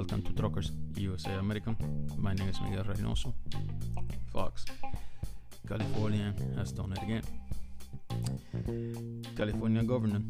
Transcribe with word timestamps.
welcome 0.00 0.22
to 0.22 0.32
Truckers 0.32 0.72
USA 0.96 1.34
American. 1.34 1.76
My 2.16 2.32
name 2.32 2.48
is 2.48 2.58
Miguel 2.62 2.84
Reynoso. 2.84 3.34
Fox. 4.32 4.64
California 5.68 6.32
has 6.56 6.72
done 6.72 6.94
it 6.94 7.02
again. 7.02 7.22
California 9.36 9.82
Governor 9.82 10.22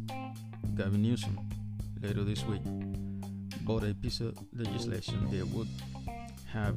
Gavin 0.74 1.02
Newsom 1.02 1.38
later 2.02 2.24
this 2.24 2.44
week 2.46 2.62
bought 3.60 3.84
a 3.84 3.94
piece 3.94 4.18
of 4.18 4.36
legislation 4.56 5.30
that 5.30 5.46
would 5.54 5.68
have 6.52 6.74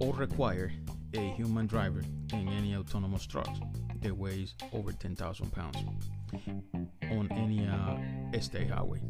or 0.00 0.12
require 0.16 0.70
a 1.14 1.32
human 1.32 1.66
driver 1.66 2.02
in 2.34 2.46
any 2.46 2.76
autonomous 2.76 3.24
truck 3.24 3.48
that 4.02 4.14
weighs 4.14 4.52
over 4.74 4.92
10,000 4.92 5.50
pounds 5.50 5.78
on 7.10 7.26
any 7.32 7.66
uh, 7.66 7.96
state 8.38 8.68
highway. 8.68 9.00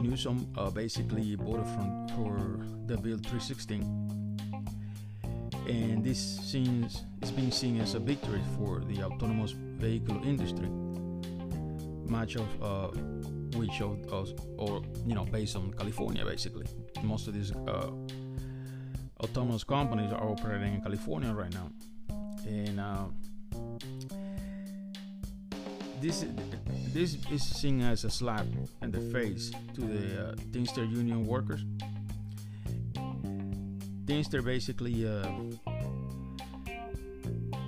Newsom 0.00 0.46
uh, 0.56 0.70
basically 0.70 1.34
voted 1.34 1.66
from, 1.66 2.08
for 2.16 2.66
the 2.86 2.96
Bill 2.96 3.18
316, 3.18 3.82
and 5.68 6.04
this 6.04 6.18
seems 6.18 7.04
is 7.22 7.30
being 7.30 7.50
seen 7.50 7.80
as 7.80 7.94
a 7.94 7.98
victory 7.98 8.42
for 8.56 8.80
the 8.80 9.02
autonomous 9.02 9.52
vehicle 9.52 10.20
industry. 10.24 10.68
Much 12.08 12.36
of 12.36 12.62
uh, 12.62 12.88
which 13.56 13.80
of 13.80 14.12
us, 14.12 14.32
or 14.56 14.82
you 15.06 15.14
know, 15.14 15.24
based 15.24 15.56
on 15.56 15.72
California, 15.74 16.24
basically, 16.24 16.66
most 17.02 17.28
of 17.28 17.34
these 17.34 17.52
uh, 17.52 17.90
autonomous 19.20 19.64
companies 19.64 20.12
are 20.12 20.24
operating 20.28 20.74
in 20.74 20.80
California 20.80 21.32
right 21.32 21.52
now, 21.54 21.70
and 22.46 22.80
uh, 22.80 23.04
this 26.00 26.24
this 26.94 27.16
is 27.30 27.42
seen 27.42 27.82
as 27.82 28.04
a 28.04 28.10
slap 28.10 28.46
in 28.82 28.90
the 28.90 29.00
face 29.12 29.52
to 29.74 29.80
the 29.82 30.28
uh, 30.28 30.34
Teamster 30.52 30.84
union 30.84 31.26
workers. 31.26 31.64
Teamster 34.06 34.42
basically 34.42 35.06
uh, 35.06 35.28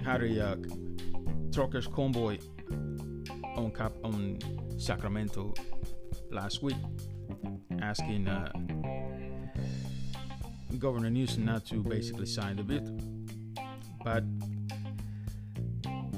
had 0.05 0.23
a 0.23 0.49
uh, 0.49 0.57
truckers 1.53 1.87
convoy 1.87 2.39
on 3.57 3.71
Cap 3.77 3.93
on 4.03 4.39
Sacramento 4.79 5.55
last 6.31 6.63
week, 6.63 6.77
asking 7.81 8.27
uh, 8.27 8.51
Governor 10.79 11.11
Newsom 11.11 11.45
not 11.45 11.67
to 11.67 11.83
basically 11.83 12.27
sign 12.27 12.57
the 12.57 12.63
bill, 12.63 12.99
but 14.03 14.25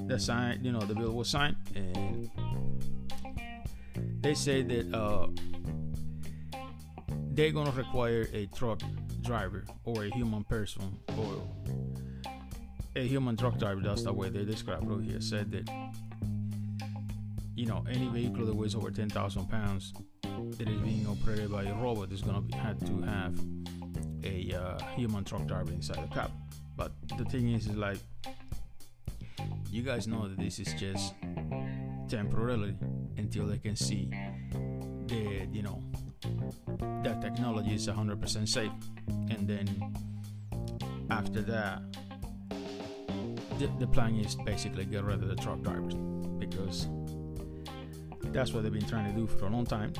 the 0.06 0.18
sign, 0.18 0.60
you 0.62 0.72
know, 0.72 0.80
the 0.80 0.94
bill 0.94 1.12
was 1.12 1.28
signed, 1.28 1.56
and 1.74 1.93
they 4.24 4.32
say 4.32 4.62
that 4.62 4.94
uh, 4.94 5.26
they're 7.32 7.52
gonna 7.52 7.70
require 7.72 8.26
a 8.32 8.46
truck 8.46 8.80
driver 9.20 9.66
or 9.84 10.04
a 10.04 10.08
human 10.08 10.42
person 10.44 10.98
or 11.18 11.46
a 12.96 13.06
human 13.06 13.36
truck 13.36 13.58
driver. 13.58 13.82
That's 13.82 14.02
the 14.02 14.14
way 14.14 14.30
they 14.30 14.46
describe 14.46 14.90
it 14.90 15.04
here. 15.04 15.20
Said 15.20 15.52
that 15.52 15.68
you 17.54 17.66
know 17.66 17.84
any 17.86 18.08
vehicle 18.08 18.46
that 18.46 18.54
weighs 18.56 18.74
over 18.74 18.90
10,000 18.90 19.46
pounds 19.50 19.92
that 20.22 20.70
is 20.70 20.80
being 20.80 21.06
operated 21.06 21.52
by 21.52 21.64
a 21.64 21.74
robot 21.74 22.10
is 22.10 22.22
gonna 22.22 22.40
be, 22.40 22.54
have 22.54 22.78
to 22.86 23.02
have 23.02 23.38
a 24.24 24.54
uh, 24.54 24.78
human 24.96 25.22
truck 25.24 25.44
driver 25.44 25.70
inside 25.70 26.02
the 26.02 26.14
cab. 26.14 26.30
But 26.76 26.92
the 27.18 27.26
thing 27.26 27.52
is, 27.52 27.66
is 27.66 27.76
like 27.76 27.98
you 29.70 29.82
guys 29.82 30.08
know 30.08 30.28
that 30.28 30.38
this 30.38 30.58
is 30.58 30.72
just 30.72 31.12
temporarily 32.08 32.74
until 33.16 33.46
they 33.46 33.58
can 33.58 33.76
see 33.76 34.08
that 35.06 35.48
you 35.52 35.62
know 35.62 35.82
that 37.02 37.20
technology 37.20 37.74
is 37.74 37.86
100% 37.86 38.48
safe. 38.48 38.70
And 39.08 39.46
then 39.46 39.94
after 41.10 41.42
that 41.42 41.82
the, 43.58 43.70
the 43.78 43.86
plan 43.86 44.16
is 44.16 44.34
basically 44.34 44.84
get 44.84 45.04
rid 45.04 45.22
of 45.22 45.28
the 45.28 45.36
truck 45.36 45.62
drivers 45.62 45.94
because 46.38 46.88
that's 48.32 48.52
what 48.52 48.62
they've 48.62 48.72
been 48.72 48.86
trying 48.86 49.12
to 49.12 49.18
do 49.18 49.26
for 49.26 49.46
a 49.46 49.50
long 49.50 49.64
time. 49.64 49.92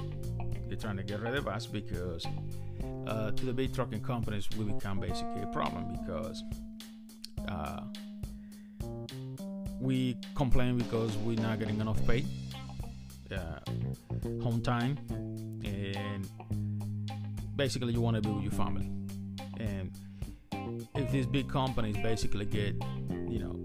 They're 0.67 0.77
trying 0.77 0.97
to 0.97 1.05
get 1.05 1.21
rid 1.21 1.35
of 1.35 1.47
us 1.47 1.67
because 1.67 2.27
uh, 3.07 3.31
to 3.31 3.47
the 3.47 3.53
big 3.53 3.75
trucking 3.75 4.03
companies 4.03 4.49
we 4.59 4.65
become 4.65 4.99
basically 4.99 5.43
a 5.43 5.47
problem 5.47 5.93
because 5.93 6.43
uh, 7.49 7.83
we 9.81 10.17
complain 10.35 10.79
because 10.79 11.17
we're 11.19 11.41
not 11.41 11.59
getting 11.59 11.81
enough 11.81 12.05
pay, 12.07 12.25
uh, 13.33 13.61
home 14.43 14.61
time, 14.63 14.99
and 15.65 16.29
basically 17.57 17.93
you 17.93 18.01
want 18.01 18.17
to 18.17 18.23
be 18.23 18.31
with 18.31 18.43
your 18.43 18.53
family. 18.53 18.91
And 19.59 19.91
if 20.95 21.11
these 21.11 21.27
big 21.27 21.49
companies 21.49 21.97
basically 21.97 22.47
get, 22.47 22.75
you 23.29 23.39
know, 23.39 23.63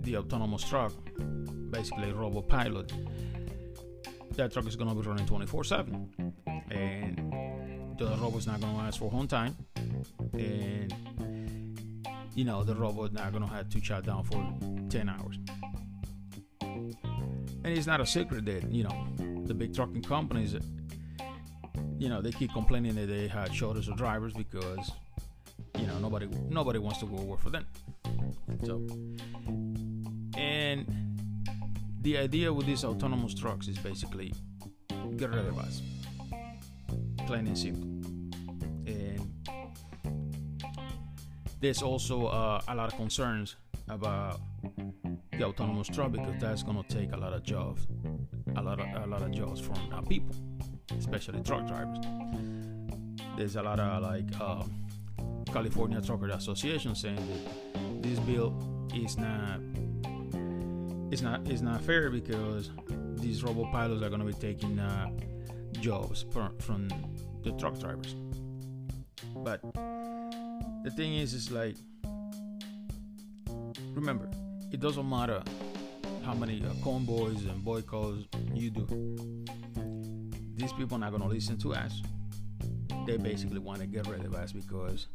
the 0.00 0.16
autonomous 0.16 0.64
truck, 0.64 0.92
basically 1.70 2.10
a 2.10 2.14
robot 2.14 2.48
pilot, 2.48 2.92
that 4.32 4.52
truck 4.52 4.66
is 4.66 4.76
going 4.76 4.90
to 4.90 4.94
be 4.94 5.08
running 5.08 5.26
24/7, 5.26 6.32
and 6.70 7.98
the 7.98 8.16
robot's 8.20 8.46
not 8.46 8.60
going 8.60 8.74
to 8.74 8.82
ask 8.82 8.98
for 8.98 9.10
home 9.10 9.26
time, 9.26 9.56
and 10.34 10.94
you 12.36 12.44
know 12.44 12.62
the 12.62 12.74
robot 12.74 13.12
not 13.14 13.32
gonna 13.32 13.48
have 13.48 13.68
to 13.70 13.82
shut 13.82 14.04
down 14.04 14.22
for 14.22 14.46
10 14.90 15.08
hours 15.08 15.38
and 17.66 17.76
it's 17.76 17.86
not 17.86 18.00
a 18.00 18.06
secret 18.06 18.44
that 18.44 18.70
you 18.70 18.84
know 18.84 19.06
the 19.44 19.52
big 19.52 19.74
trucking 19.74 20.02
companies 20.02 20.54
you 21.98 22.08
know 22.08 22.22
they 22.22 22.30
keep 22.30 22.52
complaining 22.52 22.94
that 22.94 23.06
they 23.06 23.26
had 23.26 23.52
shortage 23.52 23.88
of 23.88 23.96
drivers 23.96 24.32
because 24.32 24.92
you 25.76 25.86
know 25.86 25.98
nobody 25.98 26.28
nobody 26.48 26.78
wants 26.78 27.00
to 27.00 27.06
go 27.06 27.16
work 27.22 27.40
for 27.40 27.50
them. 27.50 27.66
So 28.64 28.86
and 30.38 30.86
the 32.02 32.18
idea 32.18 32.52
with 32.52 32.66
these 32.66 32.84
autonomous 32.84 33.34
trucks 33.34 33.66
is 33.66 33.78
basically 33.78 34.32
get 35.16 35.30
rid 35.30 35.46
of 35.46 35.58
us 35.58 35.82
plain 37.26 37.48
and 37.48 37.58
simple. 37.58 37.82
And 38.86 39.32
there's 41.60 41.82
also 41.82 42.26
uh, 42.26 42.60
a 42.68 42.74
lot 42.74 42.92
of 42.92 42.96
concerns 42.96 43.56
about 43.88 44.40
the 45.38 45.44
autonomous 45.44 45.88
truck 45.88 46.12
because 46.12 46.34
that's 46.40 46.62
to 46.62 46.82
take 46.88 47.12
a 47.12 47.16
lot 47.16 47.32
of 47.32 47.42
jobs, 47.42 47.86
a 48.56 48.62
lot 48.62 48.80
of 48.80 48.86
a 49.02 49.06
lot 49.06 49.22
of 49.22 49.30
jobs 49.30 49.60
from 49.60 49.76
people, 50.08 50.34
especially 50.98 51.42
truck 51.42 51.66
drivers. 51.66 51.98
There's 53.36 53.56
a 53.56 53.62
lot 53.62 53.78
of 53.78 54.02
like 54.02 54.28
uh, 54.40 54.64
California 55.52 56.00
Trucker 56.00 56.28
Association 56.28 56.94
saying 56.94 57.16
that 57.16 58.02
this 58.02 58.18
bill 58.20 58.54
is 58.94 59.16
not 59.18 59.60
it's 61.12 61.22
not 61.22 61.46
it's 61.46 61.62
not 61.62 61.82
fair 61.82 62.10
because 62.10 62.70
these 63.14 63.42
robot 63.42 63.72
pilots 63.72 64.02
are 64.02 64.08
to 64.20 64.26
be 64.26 64.32
taking 64.32 64.78
uh, 64.78 65.10
jobs 65.80 66.24
from, 66.32 66.56
from 66.58 66.88
the 67.42 67.52
truck 67.52 67.78
drivers. 67.78 68.14
But 69.36 69.62
the 70.84 70.92
thing 70.96 71.14
is, 71.14 71.34
is 71.34 71.50
like, 71.50 71.76
remember, 73.96 74.28
it 74.70 74.78
doesn't 74.78 75.08
matter 75.08 75.42
how 76.24 76.34
many 76.34 76.62
uh, 76.62 76.72
convoys 76.84 77.44
and 77.46 77.64
boycotts 77.64 78.24
you 78.54 78.70
do. 78.70 78.86
These 80.54 80.72
people 80.74 80.96
are 80.96 81.00
not 81.00 81.12
gonna 81.12 81.26
listen 81.26 81.58
to 81.58 81.74
us. 81.74 82.02
They 83.06 83.16
basically 83.16 83.58
want 83.58 83.80
to 83.80 83.86
get 83.86 84.06
rid 84.06 84.24
of 84.24 84.34
us 84.34 84.52
because, 84.52 85.08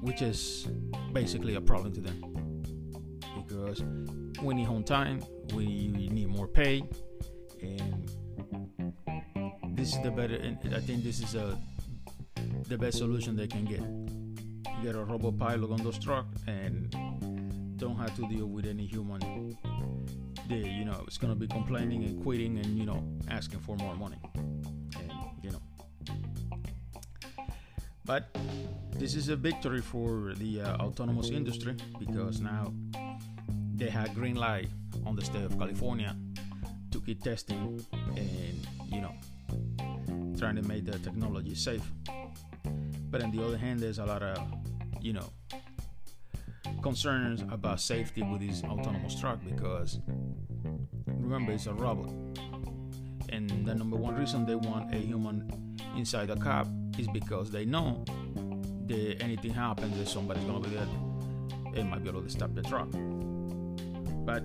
which 0.00 0.22
is 0.22 0.68
basically 1.12 1.56
a 1.56 1.60
problem 1.60 1.92
to 1.94 2.00
them. 2.00 2.62
Because 3.36 3.82
we 4.42 4.54
need 4.54 4.64
home 4.66 4.84
time, 4.84 5.22
we 5.54 5.88
need 5.88 6.28
more 6.28 6.46
pay, 6.46 6.84
and 7.60 8.10
this 9.76 9.94
is 9.94 10.02
the 10.02 10.10
better. 10.10 10.38
I 10.74 10.80
think 10.80 11.02
this 11.02 11.20
is 11.20 11.34
a 11.34 11.58
the 12.68 12.78
best 12.78 12.98
solution 12.98 13.34
they 13.36 13.48
can 13.48 13.64
get 13.64 13.82
get 14.82 14.94
a 14.96 15.04
robot 15.04 15.38
pilot 15.38 15.70
on 15.70 15.82
those 15.82 15.98
truck 15.98 16.26
and 16.46 16.94
don't 17.82 17.96
have 17.96 18.14
to 18.14 18.24
deal 18.28 18.46
with 18.46 18.64
any 18.64 18.86
human 18.86 19.20
they 20.48 20.68
you 20.78 20.84
know 20.84 21.02
it's 21.04 21.18
gonna 21.18 21.34
be 21.34 21.48
complaining 21.48 22.04
and 22.04 22.22
quitting 22.22 22.56
and 22.58 22.78
you 22.78 22.86
know 22.86 23.02
asking 23.28 23.58
for 23.58 23.74
more 23.76 23.96
money. 23.96 24.20
And 25.00 25.12
you 25.42 25.50
know. 25.50 25.62
But 28.04 28.22
this 28.92 29.16
is 29.16 29.30
a 29.30 29.36
victory 29.36 29.80
for 29.80 30.34
the 30.36 30.60
uh, 30.60 30.76
autonomous 30.76 31.30
industry 31.30 31.74
because 31.98 32.40
now 32.40 32.72
they 33.74 33.90
have 33.90 34.14
green 34.14 34.36
light 34.36 34.68
on 35.04 35.16
the 35.16 35.24
state 35.24 35.44
of 35.44 35.58
california 35.58 36.14
to 36.92 37.00
keep 37.00 37.20
testing 37.24 37.84
and 38.16 38.56
you 38.94 39.00
know 39.00 39.14
trying 40.38 40.54
to 40.54 40.62
make 40.62 40.84
the 40.84 40.98
technology 41.00 41.56
safe. 41.56 41.86
But 43.10 43.22
on 43.24 43.32
the 43.32 43.44
other 43.44 43.58
hand 43.58 43.80
there's 43.80 43.98
a 43.98 44.06
lot 44.06 44.22
of 44.22 44.38
you 45.02 45.12
know, 45.12 45.28
concerns 46.82 47.42
about 47.50 47.80
safety 47.80 48.22
with 48.22 48.40
this 48.40 48.62
autonomous 48.64 49.18
truck 49.18 49.38
because 49.44 50.00
remember 51.06 51.52
it's 51.52 51.66
a 51.66 51.74
robot 51.74 52.12
And 53.32 53.48
the 53.66 53.74
number 53.74 53.96
one 53.96 54.14
reason 54.14 54.44
they 54.44 54.54
want 54.54 54.94
a 54.94 54.98
human 54.98 55.50
inside 55.96 56.26
the 56.28 56.36
cab 56.36 56.68
is 56.98 57.08
because 57.08 57.50
they 57.50 57.64
know 57.64 58.04
that 58.86 59.22
anything 59.22 59.54
happens, 59.54 59.96
that 59.96 60.06
somebody's 60.06 60.44
gonna 60.44 60.60
be 60.60 60.70
there 60.70 60.86
and 61.74 61.88
might 61.88 62.02
be 62.02 62.10
able 62.10 62.22
to 62.22 62.28
stop 62.28 62.54
the 62.54 62.62
truck. 62.62 62.90
But 64.26 64.42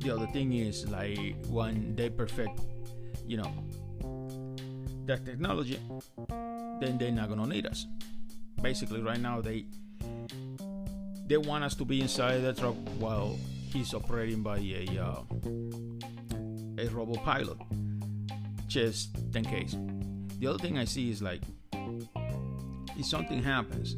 the 0.00 0.10
other 0.14 0.26
thing 0.28 0.52
is 0.52 0.86
like 0.88 1.34
when 1.48 1.96
they 1.96 2.10
perfect, 2.10 2.60
you 3.26 3.38
know, 3.38 3.52
that 5.06 5.24
technology, 5.24 5.80
then 6.80 6.96
they're 6.98 7.10
not 7.10 7.28
gonna 7.28 7.46
need 7.46 7.66
us. 7.66 7.86
Basically, 8.62 9.02
right 9.02 9.20
now 9.20 9.40
they 9.40 9.66
they 11.26 11.36
want 11.36 11.64
us 11.64 11.74
to 11.74 11.84
be 11.84 12.00
inside 12.00 12.38
the 12.38 12.52
truck 12.52 12.76
while 12.98 13.36
he's 13.72 13.92
operating 13.94 14.42
by 14.42 14.58
a 14.58 14.86
uh, 14.98 15.22
a 16.78 16.88
robot 16.90 17.22
pilot, 17.24 17.56
just 18.66 19.16
in 19.34 19.44
case. 19.44 19.76
The 20.38 20.46
other 20.46 20.58
thing 20.58 20.78
I 20.78 20.84
see 20.84 21.10
is 21.10 21.22
like 21.22 21.42
if 22.98 23.06
something 23.06 23.42
happens, 23.42 23.96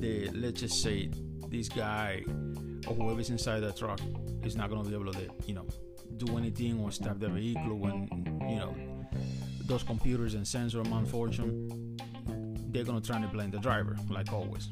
the 0.00 0.28
let's 0.34 0.60
just 0.60 0.82
say 0.82 1.10
this 1.48 1.68
guy 1.68 2.24
or 2.86 2.94
whoever's 2.94 3.30
inside 3.30 3.60
the 3.60 3.72
truck 3.72 4.00
is 4.42 4.56
not 4.56 4.70
gonna 4.70 4.88
be 4.88 4.94
able 4.94 5.12
to, 5.12 5.28
you 5.46 5.54
know, 5.54 5.66
do 6.16 6.36
anything 6.36 6.80
or 6.80 6.90
stop 6.90 7.18
the 7.18 7.28
vehicle 7.28 7.76
when 7.78 8.08
you 8.48 8.56
know 8.56 8.74
those 9.66 9.82
computers 9.82 10.34
and 10.34 10.46
sensor 10.46 10.82
malfunction. 10.84 11.96
They're 12.70 12.84
gonna 12.84 13.00
try 13.00 13.20
to 13.20 13.28
blame 13.28 13.50
the 13.50 13.58
driver, 13.58 13.96
like 14.10 14.32
always, 14.32 14.68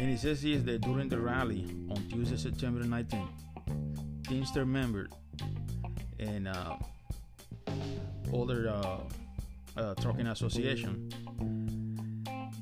and 0.00 0.08
it 0.10 0.18
says 0.18 0.40
here 0.40 0.58
that 0.58 0.80
during 0.80 1.10
the 1.10 1.20
rally 1.20 1.66
on 1.90 2.02
Tuesday, 2.08 2.38
September 2.38 2.82
19th, 2.82 3.28
Teamster 4.26 4.64
members 4.64 5.10
and 6.18 6.48
uh, 6.48 6.76
other 8.34 8.70
uh, 8.70 8.98
uh, 9.76 9.94
trucking 9.96 10.26
association, 10.28 11.10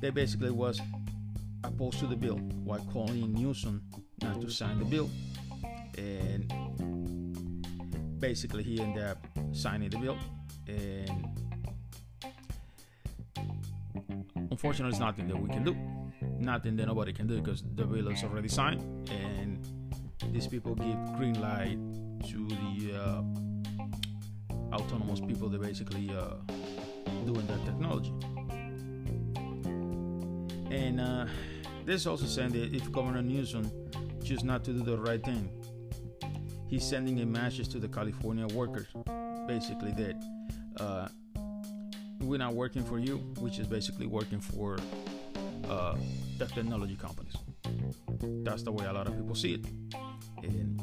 they 0.01 0.09
basically 0.09 0.51
was 0.51 0.81
opposed 1.63 1.99
to 1.99 2.07
the 2.07 2.15
bill 2.15 2.35
while 2.65 2.85
calling 2.91 3.33
Newsom 3.33 3.83
not 4.21 4.41
to 4.41 4.49
sign 4.49 4.77
the 4.77 4.85
bill, 4.85 5.09
and 5.97 6.51
basically 8.19 8.63
he 8.63 8.81
ended 8.81 9.05
up 9.05 9.25
signing 9.53 9.89
the 9.89 9.97
bill, 9.97 10.17
and 10.67 11.25
unfortunately, 14.51 14.89
it's 14.89 14.99
nothing 14.99 15.29
that 15.29 15.41
we 15.41 15.47
can 15.47 15.63
do 15.63 15.73
nothing 16.39 16.75
that 16.77 16.87
nobody 16.87 17.13
can 17.13 17.27
do 17.27 17.39
because 17.41 17.63
the 17.75 17.85
bill 17.85 18.07
is 18.09 18.23
already 18.23 18.47
signed 18.47 18.81
and 19.11 19.59
these 20.31 20.47
people 20.47 20.75
give 20.75 20.97
green 21.17 21.39
light 21.41 21.77
to 22.29 22.47
the 22.47 22.93
uh, 22.95 23.23
autonomous 24.75 25.19
people 25.19 25.49
that 25.49 25.61
basically 25.61 26.09
uh, 26.11 26.35
doing 27.25 27.45
that 27.47 27.63
technology. 27.65 28.13
And 30.71 31.01
uh, 31.01 31.25
this 31.85 32.05
also 32.05 32.25
saying 32.25 32.51
that 32.51 32.75
if 32.75 32.91
Governor 32.91 33.21
Newsom 33.21 33.71
chooses 34.23 34.43
not 34.43 34.63
to 34.65 34.71
do 34.71 34.83
the 34.83 34.97
right 34.97 35.23
thing, 35.23 35.49
he's 36.67 36.87
sending 36.87 37.21
a 37.21 37.25
message 37.25 37.69
to 37.69 37.79
the 37.79 37.87
California 37.87 38.45
workers, 38.47 38.87
basically 39.47 39.91
that 39.93 40.23
uh, 40.79 41.07
we're 42.19 42.37
not 42.37 42.53
working 42.53 42.83
for 42.83 42.99
you, 42.99 43.17
which 43.39 43.57
is 43.57 43.65
basically 43.65 44.05
working 44.05 44.39
for 44.39 44.77
uh, 45.67 45.95
the 46.39 46.45
technology 46.45 46.95
companies. 46.95 47.35
That's 48.43 48.63
the 48.63 48.71
way 48.71 48.85
a 48.85 48.93
lot 48.93 49.07
of 49.07 49.15
people 49.15 49.35
see 49.35 49.55
it. 49.55 49.65
And 50.41 50.81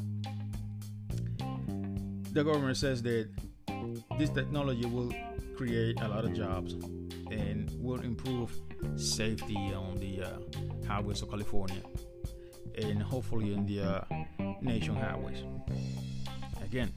the 2.31 2.43
government 2.43 2.77
says 2.77 3.01
that 3.03 3.29
this 4.19 4.29
technology 4.29 4.85
will 4.85 5.11
create 5.55 5.99
a 6.01 6.07
lot 6.07 6.23
of 6.23 6.33
jobs 6.33 6.73
and 7.31 7.71
will 7.79 8.01
improve 8.01 8.51
safety 8.95 9.57
on 9.73 9.95
the 9.95 10.21
uh, 10.21 10.87
highways 10.87 11.21
of 11.23 11.29
California 11.29 11.81
and 12.75 13.01
hopefully 13.01 13.53
in 13.53 13.65
the 13.65 13.81
uh, 13.81 14.01
nation 14.61 14.95
highways. 14.95 15.43
Again, 16.63 16.93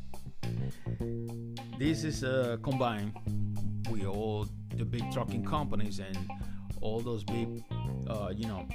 this 1.79 2.05
is 2.05 2.23
uh, 2.23 2.59
combined 2.62 3.17
with 3.91 4.05
all 4.05 4.47
the 4.77 4.85
big 4.85 5.11
trucking 5.11 5.45
companies 5.45 5.99
and 6.01 6.19
all 6.83 7.01
those 7.01 7.25
big 7.25 7.62
uh, 8.11 8.33
you 8.37 8.47
know, 8.47 8.67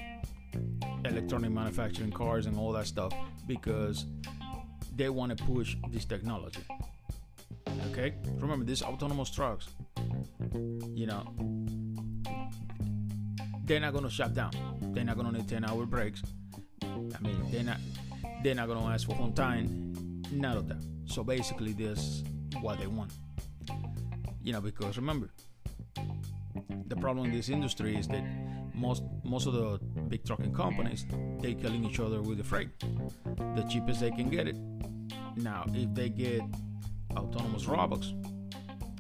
electronic 1.04 1.52
manufacturing 1.52 2.12
cars 2.12 2.46
and 2.46 2.58
all 2.58 2.72
that 2.72 2.88
stuff 2.88 3.14
because 3.48 4.06
they 4.96 5.10
want 5.10 5.38
to 5.38 5.44
push 5.44 5.76
this 5.90 6.06
technology. 6.06 6.62
Okay, 7.92 8.14
remember 8.38 8.66
these 8.66 8.82
autonomous 8.82 9.30
trucks, 9.30 9.68
you 10.94 11.06
know, 11.06 11.24
they're 13.66 13.80
not 13.80 13.94
gonna 13.94 14.10
shut 14.10 14.34
down. 14.34 14.52
They're 14.94 15.04
not 15.04 15.18
gonna 15.18 15.34
need 15.34 15.50
10 15.50 15.66
hour 15.66 15.86
breaks. 15.86 16.22
I 16.82 17.20
mean, 17.22 17.52
they're 17.52 17.64
not 17.64 17.78
they're 18.44 18.56
not 18.56 18.68
gonna 18.68 18.86
ask 18.86 19.08
for 19.08 19.16
home 19.16 19.34
time. 19.34 20.24
None 20.32 20.58
of 20.58 20.68
that. 20.70 20.84
So 21.06 21.24
basically, 21.24 21.74
this 21.74 22.00
is 22.00 22.24
what 22.62 22.80
they 22.80 22.88
want. 22.88 23.12
You 24.42 24.54
know, 24.54 24.62
because 24.62 24.98
remember, 24.98 25.30
the 26.88 26.96
problem 26.96 27.26
in 27.26 27.32
this 27.32 27.50
industry 27.50 27.96
is 27.96 28.08
that 28.10 28.24
most 28.76 29.04
most 29.24 29.48
of 29.48 29.54
the 29.54 29.80
big 30.10 30.26
trucking 30.26 30.54
companies 30.54 31.06
they 31.42 31.54
killing 31.54 31.84
each 31.86 32.00
other 32.00 32.22
with 32.22 32.38
the 32.38 32.44
freight. 32.44 32.70
The 32.80 33.66
cheapest 33.70 34.02
they 34.02 34.12
can 34.12 34.30
get 34.30 34.48
it. 34.48 34.58
Now 35.36 35.66
if 35.74 35.94
they 35.94 36.10
get 36.10 36.42
autonomous 37.16 37.66
robots 37.66 38.14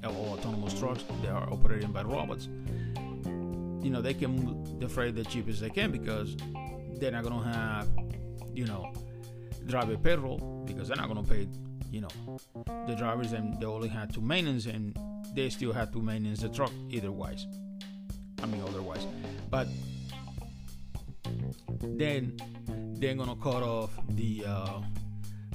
uh, 0.03 0.09
or 0.09 0.37
autonomous 0.37 0.77
trucks 0.79 1.03
that 1.21 1.31
are 1.31 1.51
operated 1.51 1.91
by 1.93 2.03
robots 2.03 2.47
you 3.85 3.91
know 3.91 4.01
they 4.01 4.13
can 4.13 4.31
move 4.31 4.79
the 4.79 4.87
freight 4.87 5.15
the 5.15 5.23
cheapest 5.23 5.61
they 5.61 5.69
can 5.69 5.91
because 5.91 6.35
they're 6.99 7.11
not 7.11 7.23
to 7.23 7.39
have 7.39 7.87
you 8.53 8.65
know 8.65 8.91
driver 9.67 9.97
payroll 9.97 10.63
because 10.65 10.87
they're 10.87 10.97
not 10.97 11.07
to 11.23 11.29
pay 11.29 11.47
you 11.91 12.01
know 12.01 12.07
the 12.87 12.95
drivers 12.95 13.33
and 13.33 13.59
they 13.59 13.65
only 13.65 13.87
had 13.87 14.13
to 14.13 14.21
maintenance 14.21 14.65
and 14.65 14.97
they 15.35 15.49
still 15.49 15.73
had 15.73 15.91
to 15.91 16.01
maintenance 16.01 16.41
the 16.41 16.49
truck 16.49 16.71
either 16.89 17.11
wise 17.11 17.45
Otherwise. 18.53 19.05
But 19.49 19.67
then 21.81 22.37
they're 22.99 23.15
gonna 23.15 23.35
cut 23.35 23.63
off 23.63 23.91
the 24.09 24.45
uh, 24.47 24.81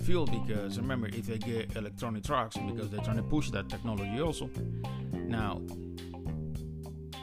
fuel 0.02 0.26
because 0.26 0.78
remember 0.78 1.08
if 1.08 1.26
they 1.26 1.38
get 1.38 1.76
electronic 1.76 2.24
trucks 2.24 2.56
because 2.56 2.90
they're 2.90 3.00
trying 3.00 3.16
to 3.16 3.22
push 3.22 3.50
that 3.50 3.68
technology 3.68 4.20
also. 4.20 4.50
Now 5.12 5.60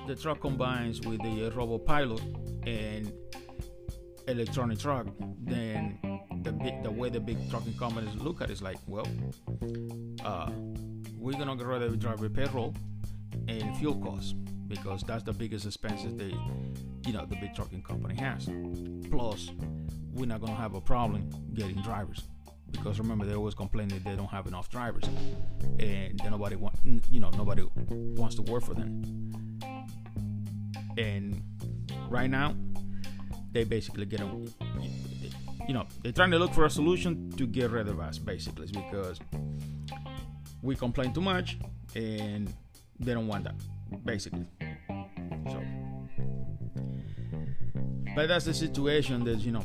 the 0.08 0.16
truck 0.16 0.40
combines 0.40 1.02
with 1.02 1.22
the 1.22 1.52
robot 1.56 1.86
pilot 1.86 2.22
and 2.66 3.12
electronic 4.28 4.80
truck, 4.80 5.08
then 5.42 6.00
the 6.44 6.52
the 6.84 6.92
way 6.92 7.10
the 7.10 7.20
big 7.20 7.50
trucking 7.50 7.78
companies 7.78 8.14
look 8.16 8.42
at 8.42 8.50
it 8.50 8.54
is 8.54 8.62
like, 8.62 8.78
well, 8.88 9.08
uh, 10.24 10.52
we're 11.18 11.38
gonna 11.38 11.56
get 11.56 11.66
rid 11.66 11.82
of 11.82 11.92
the 11.92 11.98
driver 11.98 12.30
payroll 12.30 12.74
and 13.48 13.78
fuel 13.78 13.96
costs 13.96 14.34
because 14.68 15.02
that's 15.04 15.24
the 15.24 15.34
biggest 15.34 15.66
expenses 15.66 16.16
they, 16.16 16.34
you 17.06 17.14
know, 17.14 17.26
the 17.26 17.36
big 17.36 17.56
trucking 17.56 17.82
company 17.84 18.16
has. 18.16 18.50
Plus, 19.10 19.52
we're 20.14 20.26
not 20.26 20.42
gonna 20.42 20.56
have 20.56 20.74
a 20.74 20.82
problem 20.82 21.30
getting 21.54 21.82
drivers 21.82 22.24
because 22.72 23.00
remember 23.00 23.26
they 23.26 23.36
always 23.36 23.54
complain 23.54 23.88
that 23.90 24.04
they 24.04 24.16
don't 24.16 24.30
have 24.30 24.48
enough 24.48 24.70
drivers 24.70 25.04
and 25.80 26.20
nobody 26.30 26.56
want, 26.56 26.76
you 27.10 27.20
know, 27.20 27.30
nobody 27.32 27.66
wants 27.88 28.36
to 28.36 28.42
work 28.42 28.64
for 28.64 28.74
them. 28.74 29.60
And 30.98 31.42
right 32.10 32.30
now, 32.30 32.56
they 33.52 33.64
basically 33.64 34.06
get 34.06 34.20
a, 34.20 34.26
you 35.68 35.74
know, 35.74 35.86
they're 36.04 36.12
trying 36.12 36.32
to 36.32 36.40
look 36.40 36.54
for 36.54 36.66
a 36.66 36.70
solution 36.70 37.32
to 37.38 37.48
get 37.48 37.72
rid 37.72 37.88
of 37.88 38.00
us. 38.00 38.18
Basically, 38.18 38.68
because 38.68 39.20
we 40.62 40.76
complain 40.76 41.14
too 41.14 41.22
much 41.22 41.58
and 41.96 42.54
they 43.00 43.14
don't 43.14 43.28
want 43.28 43.44
that 43.46 43.56
basically. 44.04 44.46
But 48.18 48.28
that's 48.30 48.46
the 48.46 48.54
situation 48.54 49.24
that 49.26 49.42
you 49.42 49.52
know 49.52 49.64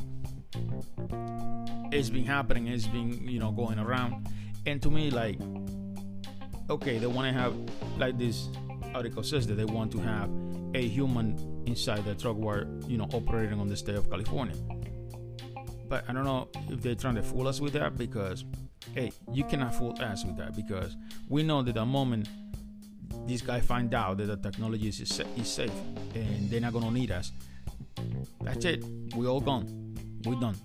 it's 1.91 2.11
been 2.11 2.23
happening. 2.23 2.67
It's 2.67 2.85
been 2.85 3.27
you 3.27 3.39
know 3.39 3.51
going 3.51 3.79
around, 3.79 4.27
and 4.67 4.79
to 4.83 4.91
me, 4.91 5.09
like, 5.09 5.39
okay, 6.69 6.99
they 6.99 7.07
want 7.07 7.33
to 7.33 7.33
have 7.33 7.55
like 7.97 8.19
this 8.19 8.49
article 8.93 9.23
says 9.23 9.47
that 9.47 9.55
they 9.55 9.65
want 9.65 9.91
to 9.93 9.97
have 9.97 10.29
a 10.75 10.87
human 10.87 11.63
inside 11.65 12.05
the 12.05 12.13
truck 12.13 12.37
while 12.37 12.63
you 12.87 12.95
know 12.95 13.09
operating 13.11 13.59
on 13.59 13.67
the 13.67 13.75
state 13.75 13.95
of 13.95 14.07
California. 14.07 14.55
But 15.89 16.05
I 16.07 16.13
don't 16.13 16.23
know 16.23 16.47
if 16.69 16.79
they're 16.83 16.93
trying 16.93 17.15
to 17.15 17.23
fool 17.23 17.47
us 17.47 17.59
with 17.59 17.73
that 17.73 17.97
because 17.97 18.45
hey, 18.93 19.11
you 19.31 19.45
cannot 19.45 19.73
fool 19.73 19.99
us 19.99 20.23
with 20.25 20.37
that 20.37 20.55
because 20.55 20.95
we 21.27 21.41
know 21.41 21.63
that 21.63 21.73
the 21.73 21.85
moment 21.87 22.29
this 23.25 23.41
guy 23.41 23.61
find 23.61 23.95
out 23.95 24.17
that 24.17 24.25
the 24.25 24.37
technology 24.37 24.89
is, 24.89 24.99
is 24.99 25.47
safe 25.47 25.71
and 26.13 26.51
they're 26.51 26.61
not 26.61 26.73
gonna 26.73 26.91
need 26.91 27.09
us 27.09 27.31
that's 28.41 28.65
it. 28.65 28.83
We 29.15 29.27
all 29.27 29.41
gone. 29.41 29.95
We're 30.25 30.39
done. 30.39 30.55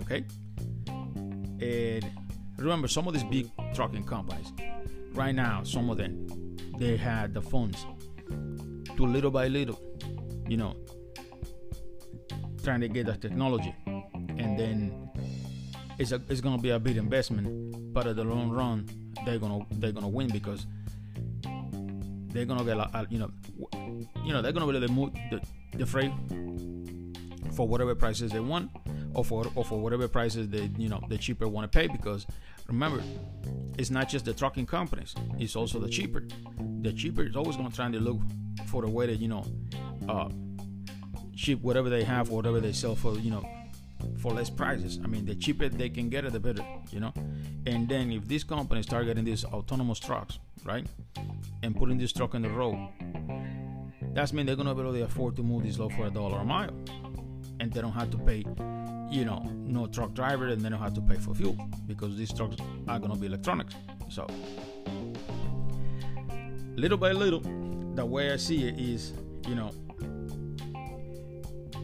Okay 0.00 0.24
And 0.88 2.10
remember, 2.58 2.88
some 2.88 3.08
of 3.08 3.14
these 3.14 3.24
big 3.24 3.50
trucking 3.74 4.04
companies, 4.04 4.52
right 5.14 5.34
now, 5.34 5.62
some 5.64 5.90
of 5.90 5.96
them, 5.96 6.56
they 6.78 6.96
had 6.96 7.34
the 7.34 7.42
funds 7.42 7.86
to 8.96 9.06
little 9.06 9.30
by 9.30 9.48
little, 9.48 9.80
you 10.48 10.56
know, 10.56 10.74
trying 12.62 12.80
to 12.80 12.88
get 12.88 13.06
the 13.06 13.16
technology. 13.16 13.74
And 13.86 14.58
then 14.58 15.10
it's, 15.98 16.12
a, 16.12 16.20
it's 16.28 16.40
gonna 16.40 16.60
be 16.60 16.70
a 16.70 16.78
big 16.78 16.96
investment, 16.96 17.92
but 17.92 18.06
at 18.06 18.16
the 18.16 18.24
long 18.24 18.50
run, 18.50 18.88
they're 19.24 19.38
gonna 19.38 19.64
they're 19.72 19.92
gonna 19.92 20.08
win 20.08 20.28
because 20.28 20.66
they're 22.32 22.44
gonna 22.44 22.64
get 22.64 22.76
a, 22.76 23.06
you 23.08 23.18
know 23.18 23.30
you 24.24 24.32
know 24.32 24.42
they're 24.42 24.52
gonna 24.52 24.70
be 24.70 24.76
able 24.76 24.92
move 24.92 25.12
the, 25.30 25.40
the 25.78 25.86
freight 25.86 26.12
for 27.52 27.66
whatever 27.66 27.94
prices 27.94 28.30
they 28.32 28.40
want 28.40 28.70
or 29.14 29.24
for 29.24 29.46
or 29.54 29.64
for 29.64 29.80
whatever 29.80 30.06
prices 30.06 30.48
they 30.48 30.70
you 30.76 30.88
know 30.88 31.00
the 31.08 31.16
cheaper 31.16 31.48
want 31.48 31.70
to 31.70 31.78
pay 31.78 31.86
because 31.88 32.26
remember 32.68 33.02
it's 33.78 33.90
not 33.90 34.08
just 34.08 34.24
the 34.24 34.32
trucking 34.32 34.66
companies 34.66 35.14
it's 35.38 35.56
also 35.56 35.78
the 35.78 35.88
cheaper. 35.88 36.24
The 36.82 36.92
cheaper 36.92 37.22
is 37.24 37.34
always 37.34 37.56
going 37.56 37.70
to 37.70 37.74
try 37.74 37.90
to 37.90 37.98
look 37.98 38.20
for 38.66 38.82
the 38.82 38.90
way 38.90 39.06
that 39.06 39.16
you 39.16 39.28
know 39.28 39.44
uh 40.08 40.28
ship 41.34 41.60
whatever 41.60 41.88
they 41.88 42.04
have 42.04 42.30
whatever 42.30 42.60
they 42.60 42.72
sell 42.72 42.94
for 42.94 43.18
you 43.18 43.30
know 43.30 43.44
for 44.18 44.32
less 44.32 44.50
prices. 44.50 45.00
I 45.02 45.06
mean 45.06 45.24
the 45.24 45.34
cheaper 45.34 45.68
they 45.68 45.88
can 45.88 46.08
get 46.08 46.24
it 46.24 46.32
the 46.32 46.40
better 46.40 46.64
you 46.90 47.00
know? 47.00 47.12
And 47.66 47.88
then 47.88 48.12
if 48.12 48.28
these 48.28 48.44
companies 48.44 48.86
start 48.86 49.06
getting 49.06 49.24
these 49.24 49.44
autonomous 49.44 49.98
trucks 49.98 50.38
right 50.64 50.86
and 51.62 51.74
putting 51.74 51.98
this 51.98 52.12
truck 52.12 52.34
on 52.34 52.42
the 52.42 52.50
road 52.50 52.76
that's 54.16 54.32
mean 54.32 54.46
they're 54.46 54.56
to 54.56 54.74
be 54.74 54.80
able 54.80 54.92
to 54.94 55.02
afford 55.02 55.36
to 55.36 55.42
move 55.42 55.64
this 55.64 55.78
load 55.78 55.92
for 55.92 56.06
a 56.06 56.10
dollar 56.10 56.38
a 56.38 56.44
mile. 56.44 56.74
And 57.60 57.70
they 57.70 57.82
don't 57.82 57.92
have 57.92 58.10
to 58.12 58.18
pay 58.18 58.44
you 59.10 59.24
know 59.26 59.38
no 59.54 59.86
truck 59.86 60.14
driver 60.14 60.48
and 60.48 60.62
they 60.62 60.70
don't 60.70 60.80
have 60.80 60.94
to 60.94 61.02
pay 61.02 61.16
for 61.16 61.34
fuel 61.34 61.56
because 61.86 62.16
these 62.16 62.32
trucks 62.32 62.56
are 62.88 62.98
to 62.98 63.16
be 63.16 63.26
electronics. 63.26 63.74
So 64.08 64.26
little 66.76 66.96
by 66.96 67.12
little 67.12 67.40
the 67.94 68.04
way 68.04 68.30
i 68.32 68.36
see 68.36 68.68
it 68.68 68.78
is 68.78 69.14
you 69.48 69.54
know 69.54 69.70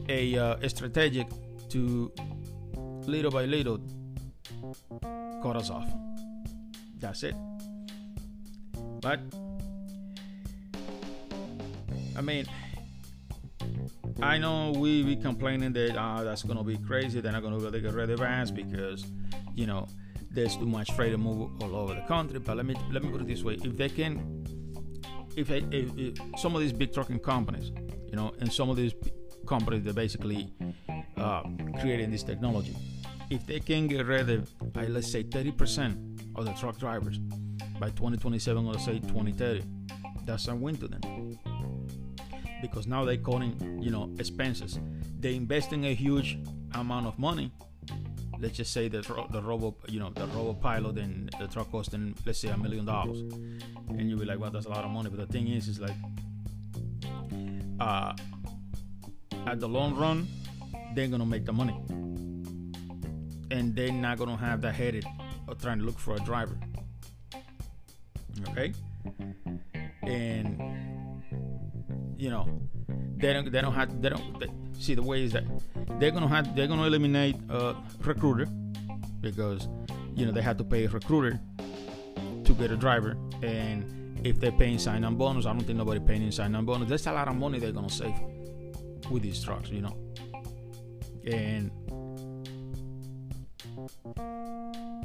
a, 0.08 0.36
uh, 0.36 0.56
a 0.60 0.68
strategic 0.68 1.26
to 1.70 2.12
little 3.06 3.30
by 3.30 3.44
little 3.44 3.78
cut 5.42 5.56
us 5.56 5.68
off. 5.70 5.88
That's 6.98 7.24
it. 7.24 7.34
But 9.00 9.20
i 12.16 12.20
mean 12.20 12.46
I 14.22 14.38
know 14.38 14.72
we 14.76 15.02
be 15.02 15.16
complaining 15.16 15.72
that 15.72 15.96
uh, 15.96 16.22
that's 16.22 16.42
gonna 16.42 16.62
be 16.62 16.76
crazy. 16.76 17.20
They're 17.20 17.32
not 17.32 17.42
gonna 17.42 17.58
to 17.70 17.80
get 17.80 17.92
rid 17.92 18.10
of 18.10 18.20
vans 18.20 18.50
because, 18.50 19.04
you 19.54 19.66
know, 19.66 19.88
there's 20.30 20.56
too 20.56 20.66
much 20.66 20.92
freight 20.92 21.12
to 21.12 21.18
move 21.18 21.50
all 21.62 21.74
over 21.76 21.94
the 21.94 22.02
country. 22.02 22.38
But 22.38 22.56
let 22.56 22.66
me 22.66 22.74
let 22.92 23.02
me 23.02 23.10
put 23.10 23.20
it 23.20 23.26
this 23.26 23.42
way: 23.42 23.54
if 23.54 23.76
they 23.76 23.88
can, 23.88 24.44
if, 25.36 25.50
if, 25.50 25.64
if 25.72 26.18
some 26.38 26.54
of 26.54 26.60
these 26.60 26.72
big 26.72 26.92
trucking 26.92 27.20
companies, 27.20 27.72
you 28.06 28.16
know, 28.16 28.32
and 28.40 28.52
some 28.52 28.70
of 28.70 28.76
these 28.76 28.94
companies 29.46 29.84
that 29.84 29.94
basically 29.94 30.52
uh, 31.16 31.42
creating 31.80 32.10
this 32.10 32.22
technology, 32.22 32.76
if 33.30 33.46
they 33.46 33.60
can 33.60 33.88
get 33.88 34.06
rid 34.06 34.30
of, 34.30 34.50
uh, 34.76 34.82
let's 34.88 35.10
say, 35.10 35.24
30% 35.24 36.36
of 36.36 36.44
the 36.44 36.52
truck 36.52 36.78
drivers 36.78 37.18
by 37.80 37.88
2027 37.90 38.66
or 38.66 38.78
say 38.78 39.00
2030, 39.00 39.64
that's 40.24 40.46
a 40.48 40.54
win 40.54 40.76
to 40.76 40.86
them 40.86 41.00
because 42.62 42.86
now 42.86 43.04
they're 43.04 43.18
calling 43.18 43.54
you 43.82 43.90
know, 43.90 44.08
expenses. 44.18 44.78
They 45.20 45.34
investing 45.34 45.84
a 45.86 45.94
huge 45.94 46.38
amount 46.74 47.06
of 47.06 47.18
money. 47.18 47.52
Let's 48.38 48.56
just 48.56 48.72
say 48.72 48.88
the 48.88 49.02
the 49.30 49.42
robo, 49.42 49.76
you 49.88 50.00
know, 50.00 50.10
the 50.10 50.26
robo 50.28 50.54
pilot 50.54 50.98
and 50.98 51.30
the 51.38 51.46
truck 51.46 51.70
costing, 51.70 52.14
let's 52.24 52.38
say, 52.38 52.48
a 52.48 52.56
million 52.56 52.84
dollars, 52.86 53.20
and 53.88 54.08
you'll 54.08 54.18
be 54.18 54.24
like, 54.24 54.40
well, 54.40 54.50
that's 54.50 54.66
a 54.66 54.68
lot 54.70 54.84
of 54.84 54.90
money. 54.90 55.10
But 55.10 55.20
the 55.26 55.32
thing 55.32 55.48
is, 55.48 55.68
is 55.68 55.78
like, 55.78 55.94
uh, 57.78 58.14
at 59.46 59.60
the 59.60 59.68
long 59.68 59.94
run, 59.96 60.26
they're 60.94 61.08
gonna 61.08 61.26
make 61.26 61.44
the 61.44 61.52
money, 61.52 61.76
and 63.50 63.76
they're 63.76 63.92
not 63.92 64.18
gonna 64.18 64.36
have 64.36 64.60
that 64.62 64.74
headache 64.74 65.04
of 65.46 65.60
trying 65.60 65.78
to 65.78 65.84
look 65.84 65.98
for 65.98 66.16
a 66.16 66.20
driver. 66.20 66.58
Okay, 68.48 68.72
and 70.02 70.60
you 72.22 72.30
know 72.30 72.46
they 73.16 73.32
don't 73.32 73.50
they 73.50 73.60
don't 73.60 73.72
have 73.72 74.00
they 74.00 74.08
don't 74.08 74.38
they, 74.38 74.46
see 74.78 74.94
the 74.94 75.02
way 75.02 75.24
is 75.24 75.32
that 75.32 75.42
they're 75.98 76.12
gonna 76.12 76.28
have 76.28 76.54
they're 76.54 76.68
gonna 76.68 76.86
eliminate 76.86 77.34
uh, 77.50 77.74
recruiter 78.04 78.46
because 79.20 79.68
you 80.14 80.24
know 80.24 80.30
they 80.30 80.40
have 80.40 80.56
to 80.56 80.62
pay 80.62 80.84
a 80.84 80.88
recruiter 80.88 81.40
to 82.44 82.52
get 82.54 82.70
a 82.70 82.76
driver. 82.76 83.16
And 83.42 84.20
if 84.24 84.38
they're 84.38 84.52
paying 84.52 84.78
sign-on 84.78 85.16
bonus 85.16 85.46
i 85.46 85.52
don't 85.52 85.64
think 85.64 85.76
nobody 85.76 85.98
paying 85.98 86.30
sign-on 86.30 86.64
bonus. 86.64 86.88
That's 86.88 87.08
a 87.08 87.12
lot 87.12 87.26
of 87.26 87.34
money 87.34 87.58
they're 87.58 87.72
gonna 87.72 87.90
save 87.90 88.14
with 89.10 89.24
these 89.24 89.42
trucks 89.42 89.68
you 89.70 89.80
know? 89.80 89.96
And 91.26 91.72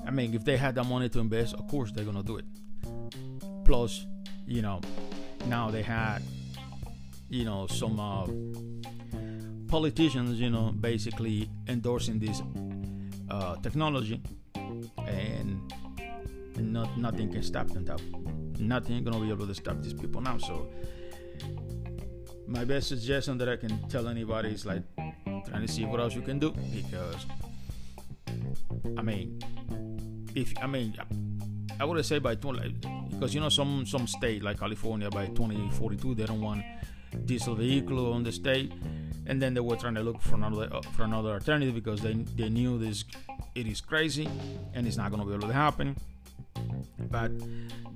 i 0.08 0.12
mean 0.12 0.36
if 0.36 0.46
they 0.46 0.56
had 0.56 0.76
the 0.76 0.84
money 0.84 1.10
to 1.10 1.20
invest 1.20 1.56
of 1.56 1.68
course 1.68 1.92
they're 1.92 2.06
gonna 2.06 2.22
do 2.22 2.38
it. 2.38 2.46
Plus 3.66 4.06
you 4.46 4.62
know 4.62 4.82
now 5.48 5.72
they 5.72 5.82
had 5.82 6.22
you 7.30 7.46
know 7.46 7.68
some 7.68 8.00
uh, 8.00 8.26
politicians 9.68 10.40
you 10.40 10.50
know 10.50 10.72
basically 10.80 11.50
endorsing 11.68 12.20
this 12.20 12.42
uh, 13.30 13.56
technology. 13.58 14.22
And 15.08 15.62
not, 16.58 16.98
nothing 16.98 17.32
can 17.32 17.44
stop 17.44 17.68
them. 17.68 17.86
Now 17.86 17.98
nothing 18.60 19.04
gonna 19.04 19.20
be 19.20 19.30
able 19.30 19.48
to 19.48 19.56
stop 19.56 19.82
these 19.82 19.94
people 19.94 20.22
now. 20.22 20.38
So 20.38 20.68
my 22.48 22.64
best 22.64 22.88
suggestion 22.88 23.38
that 23.38 23.50
i 23.50 23.58
can 23.58 23.88
tell 23.90 24.08
anybody 24.08 24.50
is 24.50 24.66
like 24.66 24.82
trying 25.46 25.66
to 25.66 25.68
see 25.68 25.86
what 25.86 26.00
else 26.00 26.16
you 26.16 26.22
can 26.22 26.40
do. 26.40 26.54
Because 26.74 27.26
i 28.98 29.02
mean 29.02 29.40
if 30.36 30.54
i 30.62 30.68
mean 30.68 30.94
i 31.80 31.86
would 31.86 32.04
say 32.06 32.20
by 32.20 32.36
20 32.36 32.76
because 33.12 33.34
you 33.34 33.42
know 33.42 33.50
some 33.50 33.86
some 33.86 34.06
state 34.08 34.44
like 34.44 34.60
california 34.60 35.10
by 35.10 35.26
2042 35.28 36.16
they 36.16 36.26
don't 36.26 36.42
want 36.42 36.64
diesel 37.26 37.56
vehicle 37.56 38.14
on 38.14 38.24
the 38.24 38.32
state, 38.32 38.72
and 39.26 39.42
then 39.42 39.54
they 39.54 39.60
were 39.60 39.76
trying 39.76 39.96
to 39.96 40.04
look 40.04 40.22
for 40.22 40.36
another 40.36 40.70
uh, 40.72 40.82
for 40.82 41.04
another 41.04 41.32
alternative 41.32 41.76
because 41.76 42.02
they 42.02 42.14
they 42.14 42.50
knew 42.50 42.78
this 42.78 43.06
it 43.56 43.68
is 43.68 43.82
crazy 43.82 44.30
and 44.74 44.86
it's 44.86 44.98
not 44.98 45.12
going 45.12 45.22
to 45.22 45.28
be 45.28 45.34
able 45.34 45.48
to 45.48 45.54
happen. 45.54 45.96
But 47.10 47.32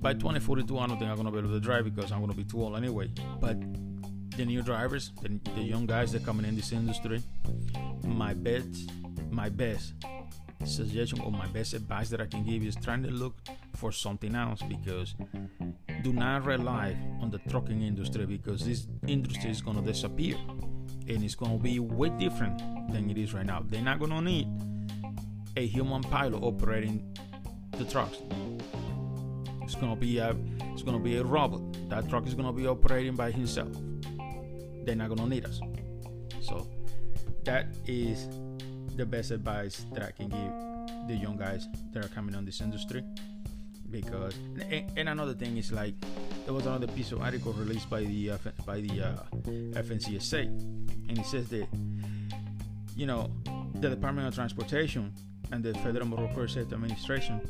by 0.00 0.14
2042, 0.14 0.78
I 0.78 0.86
don't 0.86 0.98
think 0.98 1.10
I'm 1.10 1.16
going 1.16 1.26
to 1.26 1.32
be 1.32 1.38
able 1.38 1.50
to 1.50 1.60
drive 1.60 1.84
because 1.84 2.10
I'm 2.12 2.18
going 2.18 2.30
to 2.30 2.36
be 2.36 2.44
too 2.44 2.62
old 2.62 2.76
anyway. 2.76 3.10
But 3.40 3.60
the 4.36 4.44
new 4.44 4.62
drivers, 4.62 5.12
the, 5.20 5.38
the 5.54 5.62
young 5.62 5.86
guys 5.86 6.12
that 6.12 6.24
coming 6.24 6.46
in 6.46 6.56
this 6.56 6.72
industry, 6.72 7.22
my 8.04 8.34
best, 8.34 8.90
my 9.30 9.48
best 9.48 9.94
suggestion 10.64 11.20
or 11.20 11.30
my 11.30 11.46
best 11.48 11.74
advice 11.74 12.08
that 12.10 12.20
I 12.20 12.26
can 12.26 12.44
give 12.44 12.62
is 12.62 12.76
trying 12.76 13.02
to 13.02 13.10
look 13.10 13.34
for 13.74 13.92
something 13.92 14.34
else 14.34 14.62
because 14.62 15.14
do 16.02 16.12
not 16.12 16.44
rely 16.44 16.96
on 17.20 17.30
the 17.30 17.38
trucking 17.50 17.82
industry 17.82 18.26
because 18.26 18.64
this 18.64 18.86
industry 19.06 19.50
is 19.50 19.60
going 19.60 19.76
to 19.76 19.82
disappear 19.82 20.36
and 21.08 21.22
it's 21.22 21.34
going 21.34 21.56
to 21.56 21.62
be 21.62 21.78
way 21.78 22.10
different 22.18 22.58
than 22.92 23.08
it 23.10 23.18
is 23.18 23.32
right 23.32 23.46
now. 23.46 23.64
They're 23.68 23.82
not 23.82 23.98
going 23.98 24.10
to 24.10 24.20
need 24.20 24.48
a 25.56 25.66
human 25.66 26.02
pilot 26.02 26.42
operating 26.42 27.16
the 27.78 27.84
trucks. 27.84 28.18
It's 29.62 29.74
going 29.74 29.94
to 29.94 30.00
be 30.00 30.18
a 30.18 30.36
it's 30.72 30.82
going 30.82 30.96
to 30.96 31.02
be 31.02 31.16
a 31.18 31.24
robot. 31.24 31.60
That 31.90 32.08
truck 32.08 32.26
is 32.26 32.34
going 32.34 32.46
to 32.46 32.52
be 32.52 32.66
operating 32.66 33.14
by 33.14 33.30
himself. 33.30 33.72
They're 34.84 34.96
not 34.96 35.08
going 35.08 35.20
to 35.20 35.28
need 35.28 35.44
us. 35.44 35.60
So 36.40 36.66
that 37.44 37.66
is 37.86 38.28
the 38.96 39.06
best 39.06 39.30
advice 39.30 39.86
that 39.92 40.02
I 40.02 40.10
can 40.10 40.28
give 40.28 41.08
the 41.08 41.14
young 41.14 41.36
guys 41.36 41.68
that 41.92 42.04
are 42.04 42.08
coming 42.08 42.34
on 42.34 42.44
this 42.44 42.60
industry 42.60 43.02
because 43.92 44.34
and, 44.70 44.90
and, 44.96 45.08
another 45.08 45.34
thing 45.34 45.56
is 45.58 45.70
like 45.70 45.94
there 46.44 46.54
was 46.54 46.66
another 46.66 46.88
piece 46.88 47.12
of 47.12 47.20
article 47.20 47.52
released 47.52 47.88
by 47.88 48.02
the 48.02 48.30
uh, 48.30 48.38
by 48.66 48.80
the 48.80 49.02
uh, 49.02 49.22
FMCSA, 49.82 50.46
and 51.08 51.18
it 51.18 51.26
says 51.26 51.48
that 51.50 51.68
you 52.96 53.06
know 53.06 53.30
the 53.74 53.90
Department 53.90 54.26
of 54.26 54.34
Transportation 54.34 55.12
and 55.52 55.62
the 55.62 55.74
Federal 55.74 56.06
Motor 56.06 56.48
Safety 56.48 56.74
Administration 56.74 57.40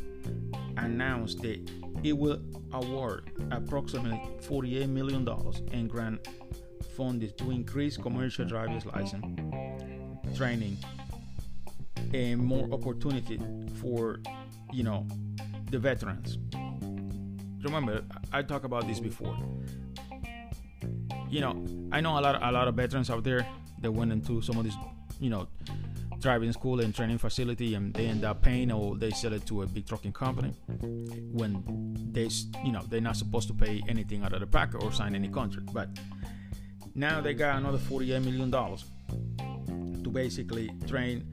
announced 0.77 1.41
that 1.43 1.61
it 2.03 2.13
will 2.13 2.41
award 2.73 3.31
approximately 3.51 4.21
48 4.41 4.89
million 4.89 5.25
dollars 5.25 5.63
in 5.73 5.87
grant 5.87 6.27
funded 6.97 7.39
to 7.39 7.51
increase 7.51 7.97
commercial 7.97 8.45
driver's 8.45 8.85
license 8.85 9.25
training 10.37 10.77
and 12.13 12.43
more 12.43 12.69
opportunity 12.73 13.41
for 13.81 14.21
you 14.73 14.83
know 14.83 15.07
the 15.73 15.79
veterans. 15.79 16.39
Remember, 17.65 18.05
I 18.33 18.43
talked 18.43 18.67
about 18.67 18.87
this 18.87 19.01
before. 19.01 19.37
You 21.31 21.41
know, 21.41 21.65
I 21.91 22.01
know 22.03 22.19
a 22.19 22.21
lot, 22.21 22.43
a 22.43 22.53
lot 22.53 22.69
of 22.69 22.75
veterans 22.75 23.09
out 23.09 23.25
there 23.25 23.47
that 23.81 23.91
went 23.91 24.13
into 24.13 24.43
some 24.43 24.59
of 24.59 24.65
these, 24.65 24.77
you 25.19 25.31
know, 25.31 25.49
driving 26.21 26.53
school 26.53 26.81
and 26.81 26.95
training 26.95 27.17
facility 27.19 27.75
and 27.75 27.95
they 27.95 28.07
end 28.07 28.23
up 28.23 28.43
paying 28.43 28.71
or 28.71 28.97
they 28.97 29.11
sell 29.11 29.33
it 29.33 29.45
to 29.47 29.63
a 29.63 29.67
big 29.67 29.87
trucking 29.87 30.13
company 30.13 30.51
when 31.33 31.97
they 32.13 32.29
you 32.65 32.71
know 32.71 32.81
they're 32.89 33.01
not 33.01 33.17
supposed 33.17 33.49
to 33.49 33.55
pay 33.55 33.83
anything 33.89 34.23
out 34.23 34.33
of 34.33 34.39
the 34.39 34.47
pocket 34.47 34.81
or 34.85 34.93
sign 34.93 35.17
any 35.17 35.29
contract 35.29 35.73
but 35.73 35.89
now 36.95 37.21
they 37.21 37.35
got 37.35 37.59
another 37.59 37.77
48 37.77 38.23
million 38.23 38.51
dollars 38.53 38.85
to 40.05 40.11
basically 40.11 40.71
train 40.87 41.27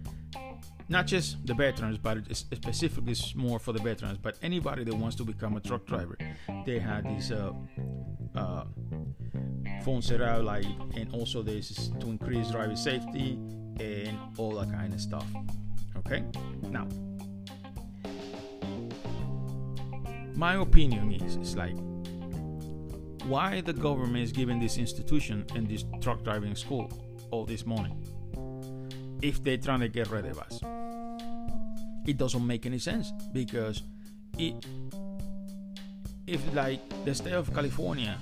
not 0.90 1.06
just 1.06 1.46
the 1.46 1.54
veterans, 1.54 1.98
but 2.00 2.18
it's 2.30 2.40
specifically 2.40 3.16
more 3.36 3.60
for 3.60 3.72
the 3.72 3.80
veterans, 3.80 4.18
but 4.18 4.38
anybody 4.42 4.84
that 4.84 4.96
wants 4.96 5.16
to 5.18 5.24
become 5.24 5.56
a 5.56 5.60
truck 5.60 5.86
driver. 5.86 6.18
They 6.66 6.80
had 6.80 7.08
these 7.08 7.32
uh, 7.32 7.54
uh, 8.36 8.64
phones 9.86 10.08
set 10.08 10.22
out, 10.22 10.44
like, 10.44 10.66
and 10.96 11.14
also 11.14 11.44
this 11.44 11.70
is 11.72 11.90
to 12.00 12.08
increase 12.08 12.50
driver 12.52 12.76
safety 12.76 13.40
and 13.80 14.18
all 14.38 14.56
that 14.56 14.72
kind 14.72 14.94
of 14.94 15.00
stuff. 15.00 15.26
Okay, 15.98 16.24
now 16.70 16.88
my 20.36 20.56
opinion 20.56 21.12
is 21.12 21.36
it's 21.36 21.56
like 21.56 21.76
why 23.26 23.60
the 23.60 23.74
government 23.74 24.24
is 24.24 24.32
giving 24.32 24.58
this 24.58 24.78
institution 24.78 25.46
and 25.54 25.68
this 25.68 25.84
truck 26.02 26.24
driving 26.24 26.56
school 26.56 26.90
all 27.30 27.46
this 27.46 27.66
money 27.66 27.94
if 29.22 29.44
they're 29.44 29.58
trying 29.58 29.82
to 29.82 29.90
get 29.90 30.10
rid 30.10 30.26
of 30.26 30.40
us 30.40 30.62
it 32.10 32.18
doesn't 32.18 32.46
make 32.46 32.66
any 32.66 32.80
sense 32.80 33.12
because 33.34 33.84
it 34.38 34.56
if 36.26 36.42
like 36.54 36.82
the 37.06 37.14
state 37.14 37.34
of 37.34 37.54
california 37.54 38.18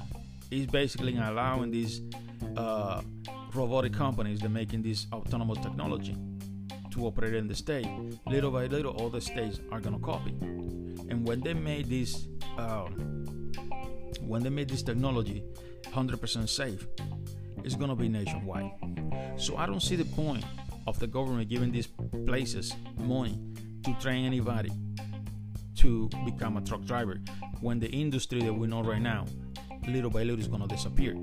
is 0.52 0.66
basically 0.66 1.16
allowing 1.18 1.72
these 1.72 2.02
uh, 2.56 3.02
robotic 3.54 3.94
companies 3.94 4.40
that 4.40 4.50
making 4.50 4.82
this 4.82 5.08
autonomous 5.12 5.60
technology 5.60 6.16
to 6.92 7.06
operate 7.06 7.34
in 7.34 7.48
the 7.48 7.56
state 7.56 7.88
little 8.26 8.52
by 8.52 8.66
little 8.68 8.94
all 8.94 9.10
the 9.10 9.22
states 9.22 9.60
are 9.72 9.80
to 9.80 10.00
copy. 10.00 10.32
And 11.10 11.28
when 11.28 11.42
they 11.42 11.54
made 11.54 11.86
this 11.90 12.28
uh, 12.58 12.88
when 14.22 14.44
they 14.44 14.50
made 14.50 14.70
this 14.70 14.84
technology 14.84 15.44
100% 15.84 16.50
safe 16.50 16.88
it's 17.64 17.76
to 17.90 17.96
be 17.96 18.10
nationwide. 18.10 18.72
So 19.38 19.58
i 19.58 19.66
don't 19.66 19.82
see 19.82 19.96
the 19.96 20.06
point 20.06 20.44
of 20.88 21.00
the 21.00 21.08
government 21.08 21.50
giving 21.50 21.72
these 21.72 21.88
places 22.26 22.74
money 23.00 23.38
to 23.84 23.94
train 24.00 24.26
anybody 24.26 24.72
to 25.78 26.10
become 26.26 26.58
a 26.58 26.62
truck 26.62 26.84
driver 26.86 27.20
when 27.62 27.80
the 27.80 27.90
industry 27.90 28.42
that 28.42 28.54
we 28.54 28.68
know 28.68 28.82
right 28.82 29.02
now 29.02 29.26
little 29.88 30.10
by 30.10 30.24
little 30.24 30.40
is 30.40 30.48
going 30.48 30.62
to 30.62 30.68
disappear. 30.68 31.16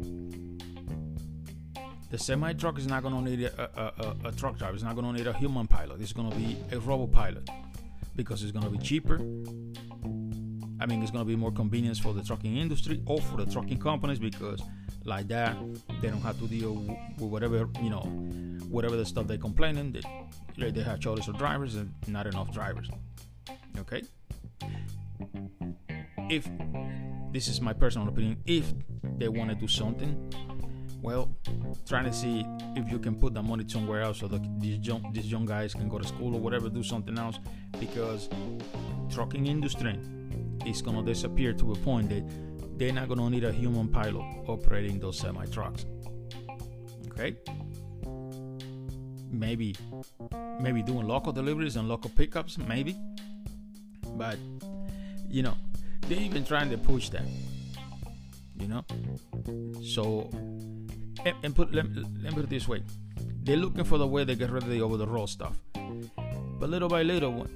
The 2.11 2.19
semi 2.19 2.53
truck 2.53 2.79
is 2.79 2.87
not 2.87 3.03
going 3.03 3.25
to 3.25 3.31
need 3.31 3.43
a, 3.43 3.63
a, 3.63 4.27
a, 4.27 4.29
a, 4.29 4.33
truck 4.33 4.57
driver. 4.57 4.75
It's 4.75 4.85
not 4.85 4.95
going 4.95 5.07
to 5.07 5.13
need 5.13 5.27
a 5.27 5.33
human 5.33 5.67
pilot. 5.67 6.01
It's 6.01 6.13
going 6.13 6.31
to 6.31 6.37
be 6.37 6.57
a 6.71 6.79
robot 6.79 7.13
pilot 7.13 7.49
because 8.15 8.43
it's 8.43 8.53
going 8.53 8.65
to 8.65 8.71
be 8.71 8.79
cheaper. 8.79 9.17
I 10.81 10.87
mean, 10.87 11.03
it's 11.03 11.11
going 11.11 11.25
to 11.25 11.29
be 11.29 11.37
more 11.37 11.51
convenience 11.51 11.99
for 11.99 12.13
the 12.13 12.23
trucking 12.23 12.57
industry 12.57 13.03
or 13.07 13.21
for 13.21 13.37
the 13.37 13.51
trucking 13.51 13.79
companies 13.81 14.19
because, 14.19 14.63
like 15.05 15.29
that, 15.29 15.57
they 16.01 16.09
don't 16.09 16.23
have 16.23 16.39
to 16.41 16.47
deal 16.47 16.75
with 17.19 17.31
whatever 17.31 17.69
you 17.83 17.91
know, 17.91 18.03
whatever 18.71 18.97
the 18.97 19.05
stuff 19.05 19.27
they're 19.27 19.39
complaining 19.39 19.93
that 19.93 20.75
they 20.75 20.83
have 20.83 21.03
shortage 21.03 21.29
of 21.29 21.37
drivers 21.39 21.75
and 21.75 21.93
not 22.09 22.27
enough 22.27 22.53
drivers. 22.53 22.89
Okay. 23.79 24.03
If 26.31 26.49
this 27.33 27.49
is 27.49 27.61
my 27.61 27.73
personal 27.73 28.09
opinion, 28.09 28.39
if 28.47 28.73
they 29.19 29.29
want 29.29 29.51
to 29.51 29.57
do 29.57 29.69
something, 29.69 30.33
well, 31.03 31.29
trying 31.87 32.05
to 32.05 32.13
see 32.13 32.47
if 32.77 32.91
you 32.91 32.99
can 32.99 33.15
put 33.15 33.35
the 33.35 33.43
money 33.43 33.65
somewhere 33.69 34.01
else 34.01 34.21
so 34.21 34.29
that 34.29 34.41
these 34.59 34.79
young, 34.87 35.13
these 35.13 35.31
young 35.31 35.45
guys 35.45 35.75
can 35.75 35.89
go 35.89 35.99
to 35.99 36.09
school 36.09 36.35
or 36.35 36.41
whatever, 36.41 36.71
do 36.71 36.83
something 36.83 37.19
else, 37.19 37.39
because 37.79 38.31
trucking 39.11 39.47
industry 39.47 39.99
is 40.65 40.81
gonna 40.81 41.03
disappear 41.03 41.53
to 41.53 41.73
a 41.73 41.77
point 41.77 42.09
that 42.09 42.25
they're 42.77 42.93
not 42.93 43.09
gonna 43.09 43.31
need 43.31 43.45
a 43.45 43.53
human 43.53 43.89
pilot 43.89 44.25
operating 44.47 44.99
those 44.99 45.19
semi 45.19 45.47
trucks. 45.47 45.87
Okay? 47.09 47.37
Maybe 49.31 49.75
maybe 50.61 50.83
doing 50.83 51.07
local 51.07 51.33
deliveries 51.33 51.77
and 51.77 51.89
local 51.89 52.11
pickups, 52.11 52.59
maybe. 52.59 52.97
But 54.17 54.39
you 55.29 55.43
know, 55.43 55.57
they're 56.03 56.21
even 56.21 56.45
trying 56.45 56.71
to 56.71 56.79
push 56.79 57.09
that. 57.11 57.27
You 58.59 58.69
know? 58.69 58.85
So 59.83 60.31
and, 61.25 61.37
and 61.43 61.57
put 61.57 61.73
let, 61.73 61.87
let 61.95 62.23
me 62.23 62.31
put 62.31 62.45
it 62.45 62.51
this 62.51 62.69
way. 62.69 62.83
They're 63.43 63.57
looking 63.57 63.85
for 63.85 63.99
the 63.99 64.07
way 64.07 64.25
they 64.25 64.35
get 64.35 64.51
rid 64.51 64.63
of 64.63 64.69
the 64.69 64.81
over 64.81 64.97
the 64.97 65.07
road 65.07 65.27
stuff. 65.27 65.57
But 66.59 66.71
little 66.71 66.89
by 66.89 67.03
little, 67.03 67.47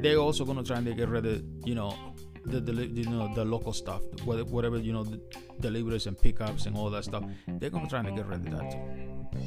they're 0.00 0.18
also 0.18 0.44
gonna 0.44 0.62
try 0.62 0.78
and 0.78 0.96
get 0.96 1.08
rid 1.08 1.26
of 1.26 1.42
you 1.64 1.74
know 1.74 1.94
the, 2.44 2.60
the 2.60 2.72
you 2.86 3.08
know 3.08 3.32
the 3.34 3.44
local 3.44 3.72
stuff 3.72 4.02
whatever 4.24 4.78
you 4.78 4.92
know 4.92 5.04
the 5.04 5.20
deliveries 5.60 6.06
and 6.06 6.18
pickups 6.20 6.66
and 6.66 6.76
all 6.76 6.90
that 6.90 7.04
stuff 7.04 7.24
they're 7.46 7.70
gonna 7.70 7.88
try 7.88 8.00
and 8.00 8.16
get 8.16 8.26
rid 8.26 8.46
of 8.46 8.50
that 8.50 8.70
too. 8.70 9.38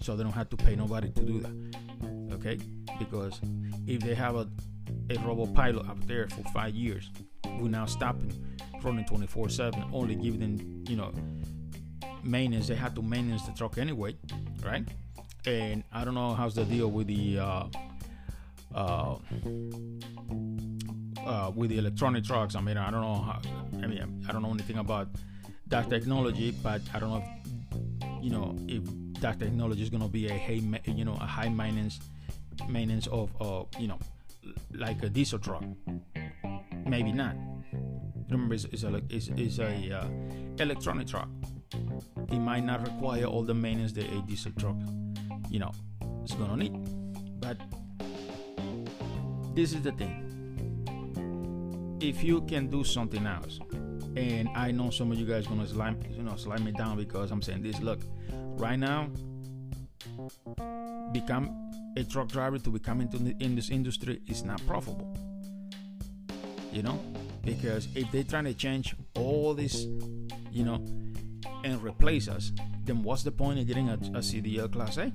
So 0.00 0.14
they 0.14 0.22
don't 0.22 0.32
have 0.32 0.50
to 0.50 0.56
pay 0.56 0.76
nobody 0.76 1.10
to 1.10 1.22
do 1.22 1.40
that 1.40 2.34
okay? 2.34 2.58
Because 2.98 3.40
if 3.86 4.00
they 4.00 4.14
have 4.14 4.36
a 4.36 4.48
a 5.10 5.18
robo 5.18 5.46
pilot 5.46 5.88
up 5.88 6.04
there 6.06 6.28
for 6.28 6.42
five 6.52 6.74
years 6.74 7.10
we're 7.58 7.68
now 7.68 7.86
stopping 7.86 8.32
running 8.82 9.04
24 9.04 9.48
7 9.48 9.84
only 9.92 10.14
giving 10.14 10.40
them 10.40 10.84
you 10.88 10.96
know 10.96 11.12
maintenance. 12.22 12.68
They 12.68 12.74
have 12.74 12.94
to 12.94 13.02
maintenance 13.02 13.46
the 13.46 13.52
truck 13.52 13.78
anyway 13.78 14.16
right? 14.64 14.86
And 15.46 15.82
i 15.92 16.04
don't 16.04 16.14
know 16.14 16.34
how's 16.34 16.54
the 16.54 16.64
deal 16.64 16.90
with 16.90 17.06
the 17.06 17.38
uh, 17.38 17.64
uh, 18.74 19.16
uh, 21.26 21.50
with 21.54 21.70
the 21.70 21.78
electronic 21.78 22.24
trucks. 22.24 22.54
I 22.54 22.60
mean, 22.60 22.76
I 22.76 22.90
don't 22.90 23.00
know. 23.00 23.16
How, 23.16 23.40
I 23.82 23.86
mean, 23.86 24.24
I 24.28 24.32
don't 24.32 24.42
know 24.42 24.50
anything 24.50 24.78
about 24.78 25.08
that 25.66 25.90
technology, 25.90 26.52
but 26.62 26.80
I 26.94 26.98
don't 27.00 27.10
know 27.10 27.24
if 27.24 28.24
you 28.24 28.30
know 28.30 28.56
if 28.68 28.82
that 29.20 29.38
technology 29.38 29.82
is 29.82 29.90
going 29.90 30.02
to 30.02 30.08
be 30.08 30.28
a 30.28 30.38
high, 30.38 30.62
you 30.84 31.04
know, 31.04 31.14
a 31.20 31.26
high 31.26 31.48
maintenance 31.48 31.98
maintenance 32.68 33.06
of, 33.08 33.30
uh, 33.40 33.64
you 33.78 33.88
know, 33.88 33.98
like 34.72 35.02
a 35.02 35.08
diesel 35.08 35.38
truck. 35.38 35.64
Maybe 36.86 37.12
not. 37.12 37.34
Remember, 38.30 38.54
it's, 38.54 38.64
it's 38.64 38.84
a 38.84 39.02
it's, 39.10 39.28
it's 39.28 39.58
a 39.58 39.98
uh, 39.98 40.08
electronic 40.58 41.08
truck. 41.08 41.28
It 42.30 42.38
might 42.38 42.64
not 42.64 42.82
require 42.82 43.24
all 43.24 43.42
the 43.42 43.54
maintenance 43.54 43.92
that 43.94 44.10
a 44.10 44.22
diesel 44.22 44.52
truck, 44.58 44.76
you 45.50 45.58
know, 45.58 45.72
is 46.24 46.32
going 46.32 46.50
to 46.50 46.56
need. 46.56 47.40
But 47.40 47.58
this 49.54 49.72
is 49.72 49.82
the 49.82 49.92
thing 49.92 50.35
if 52.00 52.22
you 52.22 52.42
can 52.42 52.68
do 52.68 52.84
something 52.84 53.26
else, 53.26 53.58
and 54.16 54.48
I 54.54 54.70
know 54.70 54.90
some 54.90 55.12
of 55.12 55.18
you 55.18 55.26
guys 55.26 55.46
gonna 55.46 55.66
slime, 55.66 56.00
you 56.10 56.22
know, 56.22 56.36
slime 56.36 56.64
me 56.64 56.72
down 56.72 56.96
because 56.96 57.30
I'm 57.30 57.42
saying 57.42 57.62
this. 57.62 57.80
Look, 57.80 58.00
right 58.30 58.78
now, 58.78 59.08
become 61.12 61.70
a 61.96 62.04
truck 62.04 62.28
driver 62.28 62.58
to 62.58 62.70
become 62.70 63.00
into 63.00 63.18
the, 63.18 63.34
in 63.40 63.54
this 63.54 63.70
industry 63.70 64.20
is 64.26 64.44
not 64.44 64.64
profitable. 64.66 65.16
You 66.72 66.82
know, 66.82 67.00
because 67.42 67.88
if 67.94 68.10
they're 68.12 68.24
trying 68.24 68.44
to 68.44 68.54
change 68.54 68.94
all 69.14 69.54
this, 69.54 69.86
you 70.50 70.64
know, 70.64 70.84
and 71.64 71.82
replace 71.82 72.28
us, 72.28 72.52
then 72.84 73.02
what's 73.02 73.22
the 73.22 73.32
point 73.32 73.58
of 73.58 73.66
getting 73.66 73.88
a, 73.88 73.94
a 73.94 74.20
CDL 74.20 74.70
Class 74.70 74.98
A? 74.98 75.12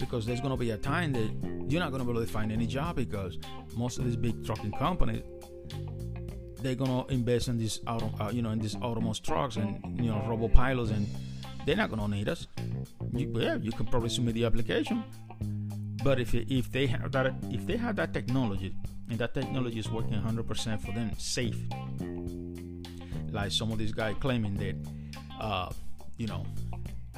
Because 0.00 0.26
there's 0.26 0.40
going 0.40 0.50
to 0.50 0.56
be 0.56 0.70
a 0.70 0.76
time 0.78 1.12
that 1.12 1.30
you're 1.70 1.80
not 1.80 1.90
going 1.90 2.00
to 2.00 2.04
be 2.04 2.10
able 2.10 2.20
to 2.20 2.26
find 2.26 2.50
any 2.50 2.66
job 2.66 2.96
because 2.96 3.38
most 3.76 3.98
of 3.98 4.04
these 4.04 4.16
big 4.16 4.44
trucking 4.44 4.72
companies 4.72 5.22
they're 6.62 6.74
going 6.74 7.04
to 7.04 7.12
invest 7.12 7.48
in 7.48 7.58
these 7.58 7.80
auto, 7.86 8.12
uh, 8.20 8.30
you 8.30 8.42
know, 8.42 8.50
in 8.50 8.58
these 8.58 8.76
autonomous 8.76 9.18
trucks 9.18 9.56
and 9.56 9.80
you 9.98 10.10
know, 10.10 10.22
robo 10.26 10.48
pilots, 10.48 10.90
and 10.90 11.06
they're 11.66 11.76
not 11.76 11.90
going 11.90 12.00
to 12.00 12.08
need 12.08 12.28
us. 12.28 12.46
You, 13.12 13.32
yeah, 13.36 13.56
you 13.56 13.72
can 13.72 13.86
probably 13.86 14.10
submit 14.10 14.34
the 14.34 14.44
application, 14.44 15.02
but 16.04 16.20
if 16.20 16.34
if 16.34 16.70
they 16.70 16.86
have 16.86 17.12
that 17.12 17.34
if 17.50 17.66
they 17.66 17.76
have 17.76 17.96
that 17.96 18.12
technology 18.12 18.74
and 19.08 19.18
that 19.18 19.34
technology 19.34 19.78
is 19.78 19.90
working 19.90 20.14
100% 20.14 20.80
for 20.80 20.92
them, 20.92 21.10
safe, 21.18 21.58
like 23.32 23.50
some 23.50 23.72
of 23.72 23.78
these 23.78 23.92
guys 23.92 24.14
claiming 24.20 24.54
that, 24.54 24.76
uh, 25.40 25.70
you 26.16 26.26
know, 26.28 26.44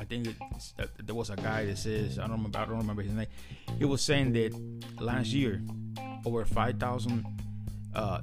I 0.02 0.04
think 0.04 0.26
it, 0.26 0.36
uh, 0.80 0.86
there 1.00 1.14
was 1.14 1.30
a 1.30 1.36
guy 1.36 1.64
that 1.64 1.78
says 1.78 2.18
I 2.18 2.22
don't 2.22 2.38
remember 2.38 2.58
I 2.58 2.64
don't 2.64 2.78
remember 2.78 3.02
his 3.02 3.12
name. 3.12 3.28
He 3.78 3.84
was 3.84 4.02
saying 4.02 4.32
that 4.32 4.52
last 5.00 5.28
year 5.28 5.62
over 6.26 6.44
5,000 6.44 7.24
uh, 7.94 8.20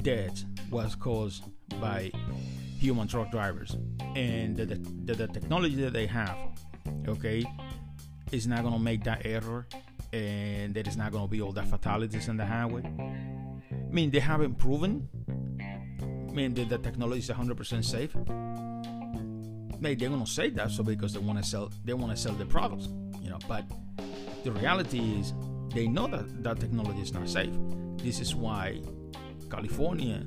deaths 0.00 0.46
was 0.70 0.94
caused 0.94 1.44
by 1.78 2.10
human 2.78 3.06
truck 3.06 3.30
drivers, 3.30 3.76
and 4.16 4.56
the, 4.56 4.64
the, 4.64 5.14
the 5.14 5.28
technology 5.28 5.74
that 5.76 5.92
they 5.92 6.06
have, 6.06 6.38
okay, 7.06 7.44
is 8.32 8.46
not 8.46 8.62
gonna 8.62 8.78
make 8.78 9.04
that 9.04 9.26
error, 9.26 9.66
and 10.14 10.74
that 10.74 10.86
is 10.88 10.96
not 10.96 11.12
gonna 11.12 11.28
be 11.28 11.42
all 11.42 11.52
the 11.52 11.64
fatalities 11.64 12.28
in 12.28 12.38
the 12.38 12.46
highway. 12.46 12.82
I 12.82 13.92
mean, 13.92 14.10
they 14.10 14.20
haven't 14.20 14.54
proven. 14.54 15.06
I 15.60 16.32
mean, 16.32 16.54
that 16.54 16.70
the 16.70 16.78
technology 16.78 17.18
is 17.18 17.28
100% 17.28 17.84
safe 17.84 18.16
maybe 19.80 20.00
they're 20.00 20.10
gonna 20.10 20.26
say 20.26 20.50
that 20.50 20.70
so 20.70 20.82
because 20.82 21.12
they 21.12 21.18
want 21.18 21.42
to 21.42 21.48
sell 21.48 21.70
they 21.84 21.94
want 21.94 22.14
to 22.14 22.20
sell 22.20 22.32
their 22.34 22.46
products 22.46 22.88
You 23.22 23.30
know, 23.30 23.38
but 23.48 23.64
the 24.44 24.52
reality 24.52 24.98
is 25.18 25.32
they 25.74 25.86
know 25.86 26.06
that 26.08 26.42
that 26.42 26.60
technology 26.60 27.00
is 27.00 27.12
not 27.12 27.28
safe. 27.28 27.54
This 27.98 28.20
is 28.20 28.34
why 28.34 28.80
California, 29.50 30.24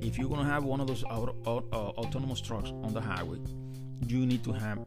if 0.00 0.18
you're 0.18 0.28
gonna 0.28 0.48
have 0.48 0.64
one 0.64 0.80
of 0.80 0.86
those 0.86 1.04
auto, 1.04 1.34
uh, 1.72 1.76
autonomous 2.00 2.40
trucks 2.40 2.70
on 2.70 2.92
the 2.92 3.00
highway, 3.00 3.38
you 4.06 4.26
need 4.26 4.42
to 4.44 4.52
have 4.52 4.78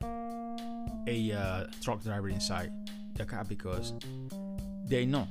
a 1.08 1.32
uh, 1.32 1.66
truck 1.82 2.04
driver 2.04 2.30
inside 2.30 2.72
the 3.16 3.26
car 3.26 3.44
because 3.46 3.94
they 4.88 5.06
know 5.06 5.28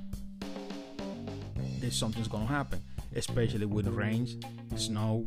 that 1.80 1.92
something's 1.92 2.28
gonna 2.28 2.46
happen, 2.46 2.80
especially 3.14 3.66
with 3.66 3.88
rains, 3.88 4.36
snow, 4.76 5.26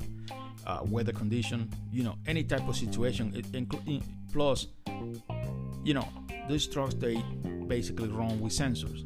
uh, 0.67 0.80
weather 0.84 1.13
condition, 1.13 1.69
you 1.91 2.03
know, 2.03 2.15
any 2.27 2.43
type 2.43 2.67
of 2.67 2.75
situation, 2.75 3.34
including 3.53 4.03
plus, 4.32 4.67
you 5.84 5.93
know, 5.93 6.08
these 6.49 6.67
trucks 6.67 6.93
they 6.93 7.23
basically 7.67 8.10
run 8.10 8.39
with 8.39 8.51
sensors, 8.51 9.03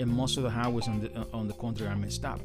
and 0.00 0.10
most 0.10 0.36
of 0.36 0.42
the 0.42 0.50
highways 0.50 0.88
on 0.88 1.00
the 1.00 1.16
uh, 1.18 1.24
on 1.32 1.46
the 1.46 1.54
country 1.54 1.86
are 1.86 1.96
messed 1.96 2.24
up. 2.24 2.40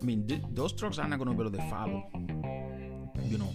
I 0.00 0.04
mean, 0.04 0.26
th- 0.26 0.40
those 0.52 0.72
trucks 0.72 0.98
are 0.98 1.06
not 1.06 1.18
gonna 1.18 1.34
be 1.34 1.42
able 1.42 1.52
to 1.52 1.70
follow, 1.70 2.02
you 3.24 3.38
know, 3.38 3.52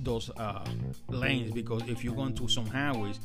those 0.00 0.30
uh, 0.36 0.64
lanes 1.08 1.52
because 1.52 1.82
if 1.88 2.02
you're 2.02 2.14
going 2.14 2.34
to 2.34 2.48
some 2.48 2.66
highways, 2.66 3.20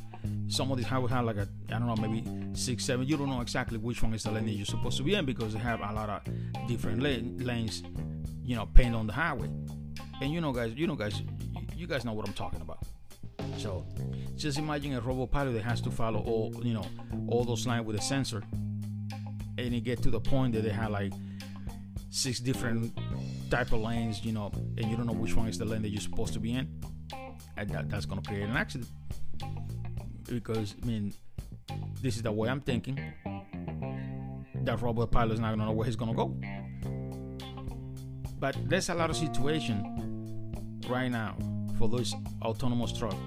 some 0.48 0.72
of 0.72 0.78
these 0.78 0.86
highways 0.86 1.12
have 1.12 1.26
like 1.26 1.38
a 1.38 1.48
I 1.70 1.80
don't 1.80 1.88
know 1.88 1.96
maybe 1.96 2.24
six 2.54 2.86
seven. 2.86 3.08
You 3.08 3.18
don't 3.18 3.30
know 3.30 3.42
exactly 3.42 3.80
which 3.80 4.04
one 4.04 4.14
is 4.14 4.24
the 4.24 4.32
lane 4.32 4.46
that 4.46 4.52
you're 4.52 4.66
supposed 4.66 4.98
to 4.98 5.04
be 5.04 5.16
in 5.16 5.26
because 5.26 5.54
they 5.54 5.60
have 5.60 5.80
a 5.80 5.92
lot 5.92 6.10
of 6.10 6.68
different 6.68 7.02
lane, 7.02 7.38
lanes 7.40 7.82
you 8.50 8.56
know, 8.56 8.66
paint 8.66 8.96
on 8.96 9.06
the 9.06 9.14
highway. 9.14 9.48
And 10.22 10.34
you 10.34 10.42
know, 10.42 10.52
guys, 10.52 10.74
you 10.76 10.88
know, 10.88 10.96
guys, 10.96 11.22
you 11.76 11.86
guys 11.86 12.04
know 12.04 12.14
what 12.14 12.28
I'm 12.28 12.34
talking 12.34 12.62
about. 12.62 12.80
So 13.60 13.86
just 14.36 14.58
imagine 14.58 14.94
a 14.94 15.02
robot 15.02 15.30
pilot 15.30 15.52
that 15.52 15.64
has 15.64 15.82
to 15.82 15.92
follow 15.92 16.20
all, 16.22 16.52
you 16.64 16.74
know, 16.74 16.86
all 17.28 17.44
those 17.44 17.68
lines 17.68 17.86
with 17.86 17.96
a 17.96 18.02
sensor, 18.02 18.42
and 19.60 19.76
it 19.76 19.84
get 19.84 20.02
to 20.02 20.10
the 20.10 20.20
point 20.20 20.56
that 20.56 20.64
they 20.64 20.72
have 20.72 20.90
like 20.90 21.14
six 22.10 22.40
different 22.40 22.92
type 23.52 23.72
of 23.72 23.82
lanes, 23.82 24.26
you 24.26 24.32
know, 24.32 24.52
and 24.78 24.90
you 24.90 24.98
don't 24.98 25.06
know 25.06 25.14
which 25.14 25.36
one 25.36 25.48
is 25.48 25.60
the 25.60 25.66
lane 25.66 25.84
that 25.84 25.90
you're 25.90 26.02
supposed 26.02 26.34
to 26.34 26.40
be 26.40 26.54
in. 26.54 26.68
And 27.56 27.70
that, 27.70 27.88
that's 27.88 28.08
gonna 28.08 28.24
create 28.24 28.50
an 28.50 28.58
accident. 28.58 28.90
Because 30.28 30.74
I 30.82 30.86
mean, 30.88 31.14
this 32.02 32.16
is 32.16 32.24
the 32.24 32.32
way 32.32 32.50
I'm 32.50 32.62
thinking. 32.62 33.00
That 34.64 34.82
robot 34.82 35.12
pilot 35.12 35.34
is 35.34 35.40
not 35.40 35.52
gonna 35.52 35.66
know 35.66 35.72
where 35.72 35.86
he's 35.86 35.96
gonna 35.96 36.16
go. 36.16 36.36
But 38.40 38.56
there's 38.70 38.90
a 38.90 38.96
lot 38.96 39.10
of 39.10 39.18
situation 39.18 39.84
right 40.88 41.10
now 41.10 41.36
for 41.78 41.90
those 41.90 42.16
autonomous 42.42 42.94
trucks. 42.94 43.18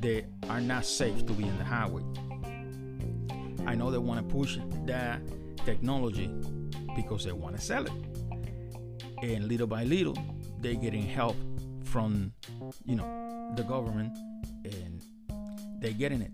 They 0.00 0.26
are 0.48 0.60
not 0.60 0.86
safe 0.86 1.26
to 1.26 1.32
be 1.32 1.44
in 1.44 1.58
the 1.58 1.64
highway. 1.64 2.02
I 3.66 3.74
know 3.74 3.90
they 3.90 3.98
want 3.98 4.26
to 4.26 4.34
push 4.34 4.58
that 4.86 5.20
technology 5.64 6.30
because 6.96 7.24
they 7.24 7.32
want 7.32 7.56
to 7.56 7.62
sell 7.62 7.84
it. 7.84 7.92
And 9.22 9.48
little 9.48 9.66
by 9.66 9.84
little, 9.84 10.16
they're 10.60 10.74
getting 10.74 11.02
help 11.02 11.36
from, 11.84 12.32
you 12.86 12.96
know, 12.96 13.52
the 13.56 13.62
government 13.62 14.16
and 14.64 15.02
they're 15.80 15.92
getting 15.92 16.22
it. 16.22 16.32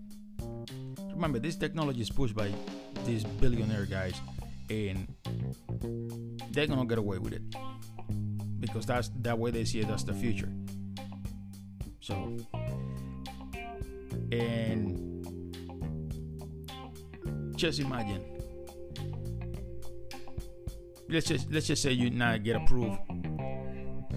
Remember, 1.11 1.39
this 1.39 1.57
technology 1.57 2.01
is 2.01 2.09
pushed 2.09 2.35
by 2.35 2.49
these 3.05 3.23
billionaire 3.23 3.85
guys 3.85 4.13
and 4.69 5.07
they're 6.51 6.67
gonna 6.67 6.85
get 6.85 6.97
away 6.97 7.17
with 7.17 7.33
it 7.33 7.41
because 8.59 8.85
that's 8.85 9.09
that 9.21 9.37
way 9.37 9.51
they 9.51 9.65
see 9.65 9.79
it. 9.79 9.87
That's 9.87 10.03
the 10.03 10.13
future. 10.13 10.51
So, 11.99 12.37
and 14.31 15.07
just 17.55 17.79
imagine. 17.79 18.23
Let's 21.09 21.27
just 21.27 21.51
let's 21.51 21.67
just 21.67 21.81
say 21.81 21.91
you 21.91 22.09
now 22.09 22.37
get 22.37 22.57
approved, 22.57 22.97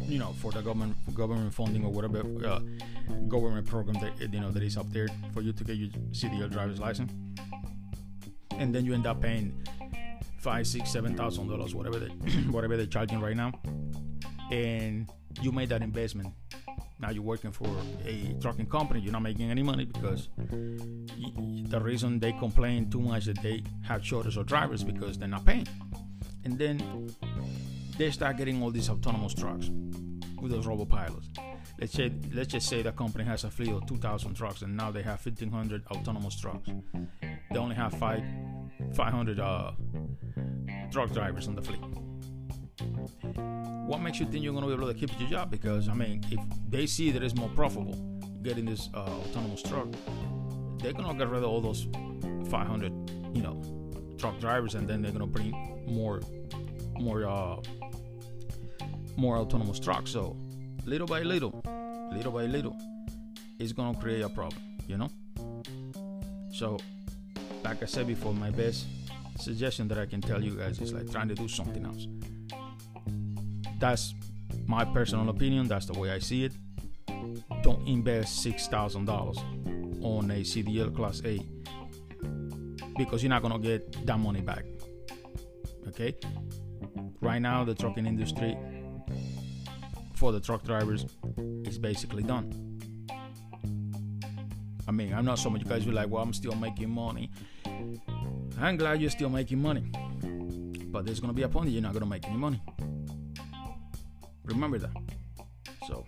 you 0.09 0.19
know, 0.19 0.33
for 0.41 0.51
the 0.51 0.61
government 0.61 0.97
for 1.05 1.13
government 1.13 1.55
funding 1.55 1.85
or 1.85 1.93
whatever 1.93 2.21
uh, 2.45 2.61
government 3.29 3.67
program 3.67 3.97
that 4.03 4.33
you 4.33 4.41
know 4.41 4.51
that 4.51 4.63
is 4.63 4.77
up 4.77 4.91
there 4.91 5.09
for 5.33 5.41
you 5.41 5.53
to 5.53 5.65
get 5.65 5.77
your 5.77 5.89
CDL 6.11 6.51
driver's 6.51 6.81
license, 6.81 7.13
and 8.59 8.75
then 8.75 8.85
you 8.85 8.93
end 8.95 9.07
up 9.07 9.23
paying 9.23 9.55
five, 10.40 10.66
six, 10.66 10.90
seven 10.90 11.14
thousand 11.16 11.48
dollars, 11.48 11.74
whatever 11.74 11.98
they 11.98 12.07
whatever 12.50 12.76
they're 12.76 12.87
charging 12.87 13.20
right 13.20 13.37
now, 13.37 13.53
and 14.50 15.11
you 15.40 15.53
made 15.53 15.68
that 15.68 15.83
investment. 15.83 16.35
Now 16.98 17.11
you're 17.11 17.22
working 17.22 17.53
for 17.53 17.68
a 18.05 18.35
trucking 18.40 18.66
company. 18.66 19.00
You're 19.00 19.12
not 19.12 19.22
making 19.22 19.50
any 19.50 19.62
money 19.62 19.87
because 19.87 20.29
the 20.37 21.81
reason 21.81 22.18
they 22.20 22.33
complain 22.33 22.90
too 22.90 23.00
much 23.00 23.24
that 23.24 23.42
they 23.42 23.62
have 23.85 24.05
shortage 24.05 24.37
of 24.37 24.46
drivers 24.46 24.85
because 24.85 25.18
they're 25.18 25.29
not 25.29 25.44
paying, 25.46 25.68
and 26.44 26.59
then 26.59 27.14
they 27.96 28.11
start 28.11 28.37
getting 28.37 28.62
all 28.62 28.70
these 28.70 28.88
autonomous 28.88 29.35
trucks 29.35 29.70
with 30.40 30.53
those 30.53 30.66
robot 30.66 30.88
pilots. 30.88 31.29
Let's 31.79 31.92
say 31.92 32.12
let's 32.33 32.53
just 32.53 32.68
say 32.68 32.83
the 32.83 32.92
company 32.92 33.24
has 33.24 33.44
a 33.44 33.50
fleet 33.50 33.70
of 33.70 33.87
2,000 33.87 34.35
trucks, 34.35 34.62
and 34.62 34.76
now 34.76 34.90
they 34.90 35.03
have 35.03 35.24
1,500 35.24 35.87
autonomous 35.90 36.38
trucks. 36.38 36.68
They 37.50 37.59
only 37.59 37.74
have 37.74 37.94
five 37.94 38.22
500 38.94 39.40
uh, 39.40 39.72
truck 40.90 41.12
drivers 41.12 41.48
on 41.48 41.55
the 41.55 41.62
fleet. 41.62 41.81
What 43.87 44.00
makes 44.00 44.20
you 44.20 44.26
think 44.26 44.44
you're 44.44 44.53
going 44.53 44.64
to 44.64 44.68
be 44.68 44.74
able 44.74 44.92
to 44.92 44.98
keep 44.98 45.18
your 45.18 45.29
job? 45.29 45.50
Because 45.50 45.88
I 45.88 45.94
mean, 45.94 46.22
if 46.31 46.40
they 46.68 46.87
see 46.87 47.11
that 47.11 47.22
it's 47.22 47.35
more 47.35 47.48
profitable 47.50 47.94
getting 48.42 48.64
this 48.64 48.88
uh, 48.94 48.98
autonomous 48.98 49.62
truck, 49.62 49.88
they're 50.79 50.92
going 50.92 51.07
to 51.07 51.14
get 51.14 51.29
rid 51.29 51.42
of 51.42 51.48
all 51.48 51.61
those 51.61 51.87
500, 52.50 52.92
you 53.35 53.42
know, 53.42 53.61
truck 54.18 54.38
drivers, 54.40 54.74
and 54.74 54.88
then 54.88 55.03
they're 55.03 55.12
going 55.12 55.26
to 55.26 55.26
bring 55.26 55.50
more, 55.87 56.20
more, 56.98 57.26
uh, 57.26 57.57
more 59.16 59.37
autonomous 59.38 59.79
trucks. 59.79 60.11
So, 60.11 60.37
little 60.87 61.07
by 61.07 61.22
little, 61.22 61.62
little 62.12 62.33
by 62.33 62.44
little, 62.44 62.76
it's 63.59 63.72
going 63.72 63.94
to 63.94 64.00
create 64.00 64.22
a 64.22 64.29
problem. 64.29 64.62
You 64.87 64.98
know. 64.98 65.11
So, 66.53 66.79
like 67.64 67.83
I 67.83 67.87
said 67.87 68.07
before, 68.07 68.35
my 68.35 68.50
best 68.50 68.87
suggestion 69.40 69.88
that 69.88 69.98
I 69.98 70.07
can 70.07 70.20
tell 70.20 70.42
you 70.42 70.57
guys 70.57 70.81
is 70.81 70.92
like 70.92 71.11
trying 71.11 71.29
to 71.29 71.35
do 71.35 71.48
something 71.48 71.85
else. 71.85 72.07
That's 73.79 74.14
my 74.66 74.85
personal 74.85 75.29
opinion. 75.31 75.68
That's 75.68 75.87
the 75.87 75.98
way 75.98 76.11
I 76.11 76.18
see 76.18 76.44
it. 76.44 76.53
Don't 77.62 77.87
invest 77.87 78.42
six 78.42 78.68
thousand 78.68 79.07
dollars 79.07 79.38
on 80.03 80.31
a 80.31 80.40
CDL 80.42 80.94
Class 80.94 81.22
A 81.24 81.40
because 82.96 83.22
you're 83.22 83.31
not 83.31 83.42
gonna 83.42 83.59
get 83.59 84.07
that 84.07 84.18
money 84.18 84.40
back. 84.40 84.64
Okay. 85.88 86.14
Right 87.20 87.40
now, 87.40 87.64
the 87.64 87.74
trucking 87.74 88.07
industry 88.07 88.57
for 90.14 90.33
the 90.33 90.40
truck 90.40 90.62
drivers 90.64 91.07
is 91.64 91.79
basically 91.79 92.22
done. 92.22 92.79
I 94.87 94.92
mean, 94.92 95.14
I'm 95.14 95.24
not 95.24 95.38
so 95.38 95.50
much 95.50 95.62
you 95.62 95.68
guys 95.68 95.85
be 95.85 95.92
like, 95.92 96.09
well, 96.09 96.22
I'm 96.22 96.33
still 96.33 96.55
making 96.55 96.90
money. 96.90 97.31
I'm 98.61 98.77
glad 98.77 99.01
you're 99.01 99.11
still 99.11 99.31
making 99.31 99.61
money. 99.61 99.90
But 100.92 101.07
there's 101.07 101.20
gonna 101.20 101.33
be 101.33 101.42
a 101.42 101.49
point 101.49 101.66
that 101.66 101.73
you're 101.73 101.83
not 101.83 101.94
gonna 101.94 102.07
make 102.07 102.27
any 102.27 102.37
money. 102.37 102.61
Remember 104.44 104.79
that. 104.79 104.90
So 105.88 106.05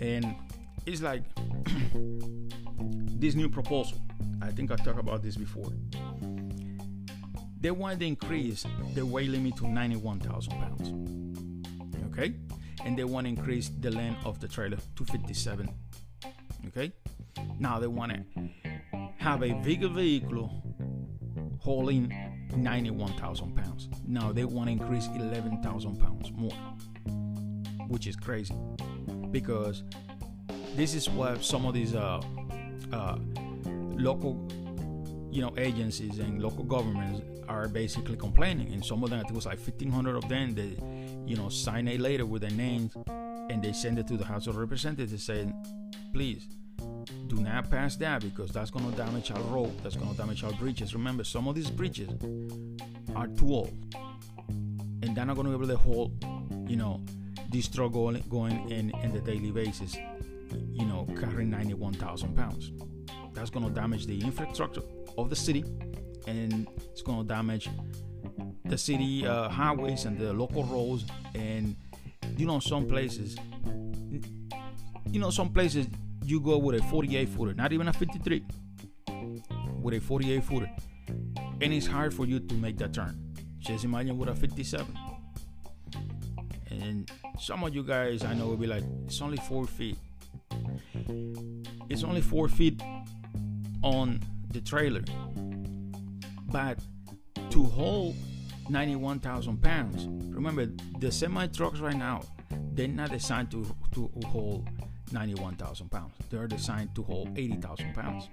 and 0.00 0.34
it's 0.86 1.02
like 1.02 1.22
this 3.20 3.34
new 3.34 3.48
proposal. 3.48 3.98
I 4.40 4.50
think 4.50 4.70
I 4.70 4.76
talked 4.76 4.98
about 4.98 5.22
this 5.22 5.36
before. 5.36 5.70
They 7.60 7.72
want 7.72 7.98
to 7.98 8.06
increase 8.06 8.64
the 8.94 9.04
weight 9.04 9.30
limit 9.30 9.56
to 9.56 9.66
91,000 9.68 10.52
pounds. 10.52 11.96
Okay? 12.12 12.34
And 12.84 12.96
they 12.96 13.04
want 13.04 13.26
to 13.26 13.30
increase 13.30 13.70
the 13.80 13.90
length 13.90 14.24
of 14.24 14.38
the 14.38 14.46
trailer 14.46 14.78
to 14.96 15.04
57. 15.04 15.68
Okay? 16.68 16.92
Now 17.58 17.80
they 17.80 17.88
want 17.88 18.12
to 18.12 18.48
have 19.18 19.42
a 19.42 19.52
bigger 19.54 19.88
vehicle 19.88 20.67
hauling 21.68 22.10
91,000 22.56 23.54
pounds. 23.54 23.90
Now 24.06 24.32
they 24.32 24.44
want 24.44 24.68
to 24.68 24.72
increase 24.72 25.06
11,000 25.14 26.00
pounds 26.00 26.32
more, 26.34 26.58
which 27.88 28.06
is 28.06 28.16
crazy 28.16 28.54
because 29.30 29.82
this 30.76 30.94
is 30.94 31.10
what 31.10 31.44
some 31.44 31.66
of 31.66 31.74
these 31.74 31.94
uh, 31.94 32.22
uh, 32.90 33.18
local 33.98 34.48
you 35.30 35.42
know 35.42 35.52
agencies 35.58 36.20
and 36.20 36.42
local 36.42 36.64
governments 36.64 37.20
are 37.48 37.68
basically 37.68 38.16
complaining 38.16 38.72
and 38.72 38.82
some 38.82 39.04
of 39.04 39.10
them 39.10 39.20
it 39.20 39.30
was 39.30 39.44
like 39.44 39.58
1500 39.58 40.16
of 40.16 40.26
them 40.26 40.54
they 40.54 40.74
you 41.26 41.36
know 41.36 41.50
sign 41.50 41.86
a 41.88 41.98
letter 41.98 42.24
with 42.24 42.40
their 42.40 42.50
names 42.52 42.96
and 43.50 43.62
they 43.62 43.74
send 43.74 43.98
it 43.98 44.06
to 44.06 44.16
the 44.16 44.24
house 44.24 44.46
of 44.46 44.56
representatives 44.56 45.22
saying 45.22 45.52
please 46.14 46.48
do 47.26 47.36
not 47.36 47.70
pass 47.70 47.96
that 47.96 48.22
because 48.22 48.50
that's 48.50 48.70
going 48.70 48.90
to 48.90 48.96
damage 48.96 49.30
our 49.30 49.40
road 49.42 49.72
that's 49.82 49.96
going 49.96 50.10
to 50.10 50.16
damage 50.16 50.44
our 50.44 50.52
bridges 50.52 50.94
remember 50.94 51.24
some 51.24 51.48
of 51.48 51.54
these 51.54 51.70
bridges 51.70 52.10
are 53.16 53.26
too 53.28 53.52
old 53.52 53.72
and 55.02 55.16
they're 55.16 55.24
not 55.24 55.36
going 55.36 55.50
to 55.50 55.56
be 55.56 55.64
able 55.64 55.66
to 55.66 55.76
hold 55.76 56.12
you 56.68 56.76
know 56.76 57.00
this 57.50 57.68
truck 57.68 57.92
going, 57.92 58.22
going 58.28 58.70
in 58.70 58.90
in 59.02 59.12
the 59.12 59.20
daily 59.20 59.50
basis 59.50 59.96
you 60.72 60.86
know, 60.86 61.06
carrying 61.18 61.50
91,000 61.50 62.36
pounds. 62.36 62.72
That's 63.34 63.50
going 63.50 63.66
to 63.66 63.72
damage 63.72 64.06
the 64.06 64.20
infrastructure 64.20 64.82
of 65.16 65.30
the 65.30 65.36
city 65.36 65.64
and 66.26 66.68
it's 66.90 67.02
going 67.02 67.26
to 67.26 67.28
damage 67.28 67.68
the 68.64 68.78
city 68.78 69.26
uh, 69.26 69.48
highways 69.48 70.04
and 70.04 70.18
the 70.18 70.32
local 70.32 70.64
roads. 70.64 71.04
And, 71.34 71.76
you 72.36 72.46
know, 72.46 72.60
some 72.60 72.86
places, 72.86 73.36
you 75.10 75.20
know, 75.20 75.30
some 75.30 75.50
places 75.50 75.86
you 76.28 76.40
go 76.40 76.58
with 76.58 76.78
a 76.78 76.82
48 76.88 77.28
footer, 77.30 77.54
not 77.54 77.72
even 77.72 77.88
a 77.88 77.92
53, 77.92 78.44
with 79.80 79.94
a 79.94 80.00
48 80.00 80.44
footer, 80.44 80.70
and 81.60 81.72
it's 81.72 81.86
hard 81.86 82.12
for 82.12 82.26
you 82.26 82.38
to 82.38 82.54
make 82.54 82.76
that 82.78 82.92
turn. 82.92 83.18
Just 83.58 83.84
imagine 83.84 84.18
with 84.18 84.28
a 84.28 84.34
57. 84.34 84.86
And 86.70 87.10
some 87.40 87.64
of 87.64 87.74
you 87.74 87.82
guys 87.82 88.24
I 88.24 88.34
know 88.34 88.46
will 88.46 88.58
be 88.58 88.66
like, 88.66 88.84
it's 89.06 89.22
only 89.22 89.38
four 89.38 89.66
feet. 89.66 89.96
It's 91.88 92.04
only 92.04 92.20
four 92.20 92.48
feet 92.48 92.82
on 93.82 94.20
the 94.52 94.60
trailer. 94.60 95.04
But 96.50 96.78
to 97.50 97.64
hold 97.64 98.16
91,000 98.68 99.62
pounds, 99.62 100.06
remember 100.34 100.66
the 100.98 101.10
semi 101.10 101.46
trucks 101.46 101.80
right 101.80 101.96
now, 101.96 102.20
they're 102.72 102.86
not 102.86 103.10
designed 103.10 103.50
to, 103.52 103.66
to 103.92 104.10
hold 104.26 104.68
91,000 105.12 105.90
pounds. 105.90 106.12
They're 106.30 106.46
designed 106.46 106.94
to 106.94 107.02
hold 107.02 107.36
80,000 107.36 107.94
pounds. 107.94 108.28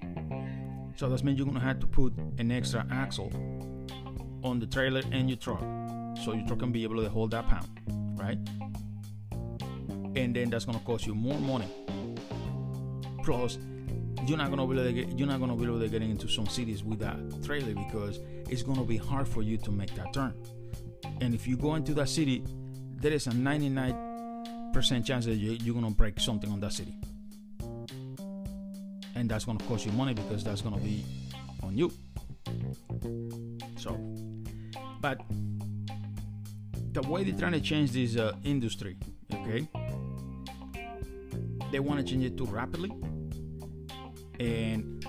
So 0.95 1.09
that 1.09 1.23
means 1.23 1.37
you're 1.37 1.47
gonna 1.47 1.59
have 1.59 1.79
to 1.79 1.87
put 1.87 2.13
an 2.37 2.51
extra 2.51 2.85
axle 2.89 3.31
on 4.43 4.59
the 4.59 4.67
trailer 4.67 5.01
and 5.11 5.29
your 5.29 5.37
truck, 5.37 5.61
so 6.23 6.33
your 6.33 6.45
truck 6.47 6.59
can 6.59 6.71
be 6.71 6.83
able 6.83 7.01
to 7.01 7.09
hold 7.09 7.31
that 7.31 7.47
pound, 7.47 7.67
right? 8.17 8.37
And 10.15 10.35
then 10.35 10.49
that's 10.49 10.65
gonna 10.65 10.79
cost 10.79 11.05
you 11.05 11.15
more 11.15 11.39
money. 11.39 11.67
Plus, 13.23 13.57
you're 14.27 14.37
not 14.37 14.49
gonna 14.49 14.65
be 14.65 14.73
able 14.73 14.83
to 14.85 14.93
get, 14.93 15.19
you're 15.19 15.27
not 15.27 15.39
gonna 15.39 15.55
be 15.55 15.65
able 15.65 15.79
to 15.79 15.89
get 15.89 16.01
into 16.01 16.27
some 16.27 16.47
cities 16.47 16.83
with 16.83 16.99
that 16.99 17.17
trailer 17.43 17.73
because 17.73 18.19
it's 18.49 18.63
gonna 18.63 18.85
be 18.85 18.97
hard 18.97 19.27
for 19.27 19.41
you 19.41 19.57
to 19.57 19.71
make 19.71 19.93
that 19.95 20.13
turn. 20.13 20.33
And 21.21 21.33
if 21.33 21.47
you 21.47 21.57
go 21.57 21.75
into 21.75 21.93
that 21.95 22.09
city, 22.09 22.43
there 22.97 23.11
is 23.11 23.27
a 23.27 23.31
99% 23.31 24.14
chance 24.81 25.25
that 25.25 25.35
you, 25.35 25.51
you're 25.61 25.75
gonna 25.75 25.91
break 25.91 26.19
something 26.19 26.51
on 26.51 26.59
that 26.59 26.73
city, 26.73 26.93
and 29.15 29.29
that's 29.29 29.45
gonna 29.45 29.63
cost 29.65 29.85
you 29.85 29.91
money 29.91 30.13
because 30.13 30.43
that's 30.43 30.61
gonna 30.61 30.77
be 30.77 31.03
on 31.63 31.77
you. 31.77 31.91
So, 33.77 33.97
but 35.01 35.21
the 36.93 37.01
way 37.01 37.23
they're 37.23 37.37
trying 37.37 37.53
to 37.53 37.61
change 37.61 37.91
this 37.91 38.17
uh, 38.17 38.33
industry, 38.43 38.97
okay, 39.33 39.67
they 41.71 41.79
want 41.79 41.99
to 41.99 42.05
change 42.05 42.23
it 42.23 42.37
too 42.37 42.45
rapidly. 42.45 42.91
And 44.39 45.05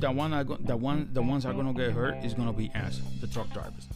the 0.00 0.10
one 0.10 0.32
I 0.32 0.42
go, 0.42 0.56
the 0.56 0.76
one 0.76 1.08
the 1.12 1.22
ones 1.22 1.44
are 1.44 1.52
gonna 1.52 1.74
get 1.74 1.92
hurt 1.92 2.24
is 2.24 2.34
gonna 2.34 2.52
be 2.52 2.70
us, 2.74 3.00
the 3.20 3.26
truck 3.26 3.50
drivers, 3.52 3.86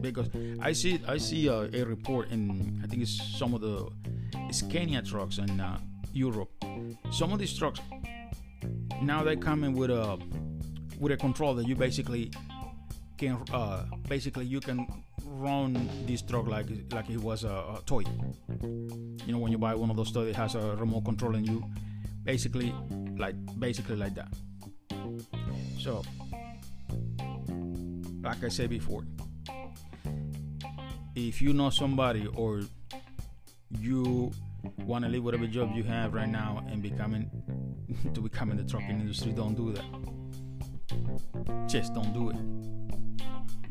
because 0.00 0.28
I 0.60 0.72
see 0.72 1.00
I 1.06 1.18
see 1.18 1.48
a, 1.48 1.68
a 1.72 1.84
report 1.84 2.30
in 2.30 2.80
I 2.82 2.86
think 2.86 3.02
it's 3.02 3.38
some 3.38 3.54
of 3.54 3.60
the 3.60 3.88
Scania 4.52 5.02
trucks 5.02 5.38
in 5.38 5.60
uh, 5.60 5.78
Europe. 6.12 6.50
Some 7.10 7.32
of 7.32 7.38
these 7.38 7.56
trucks 7.56 7.80
now 9.02 9.22
they 9.22 9.36
come 9.36 9.64
in 9.64 9.74
with 9.74 9.90
a 9.90 10.18
with 10.98 11.12
a 11.12 11.16
control 11.16 11.54
that 11.54 11.66
you 11.66 11.74
basically 11.74 12.30
can 13.16 13.38
uh, 13.52 13.84
basically 14.08 14.46
you 14.46 14.60
can 14.60 14.86
run 15.24 15.88
this 16.06 16.22
truck 16.22 16.46
like 16.46 16.66
like 16.92 17.10
it 17.10 17.20
was 17.20 17.44
a, 17.44 17.48
a, 17.48 17.82
toy. 17.86 18.02
You 18.62 19.32
know 19.32 19.38
when 19.38 19.52
you 19.52 19.58
buy 19.58 19.74
one 19.74 19.90
of 19.90 19.96
those 19.96 20.12
toys, 20.12 20.30
it 20.30 20.36
has 20.36 20.54
a 20.54 20.76
remote 20.76 21.04
control 21.04 21.34
and 21.34 21.46
you 21.46 21.64
basically 22.24 22.74
like 23.16 23.34
basically 23.58 23.96
like 23.96 24.14
that. 24.14 24.28
So 25.78 26.02
like 28.22 28.42
I 28.42 28.48
said 28.48 28.70
before, 28.70 29.04
if 31.26 31.42
you 31.42 31.52
know 31.52 31.70
somebody 31.70 32.28
or 32.36 32.62
you 33.80 34.30
want 34.78 35.04
to 35.04 35.10
leave 35.10 35.24
whatever 35.24 35.46
job 35.46 35.74
you 35.74 35.82
have 35.82 36.14
right 36.14 36.28
now 36.28 36.64
and 36.70 36.80
becoming 36.82 37.28
to 38.14 38.20
become 38.20 38.50
in 38.52 38.56
the 38.56 38.64
trucking 38.64 39.00
industry, 39.00 39.32
don't 39.32 39.54
do 39.54 39.72
that. 39.72 39.84
Just 41.68 41.94
don't 41.94 42.12
do 42.12 42.30
it. 42.30 42.36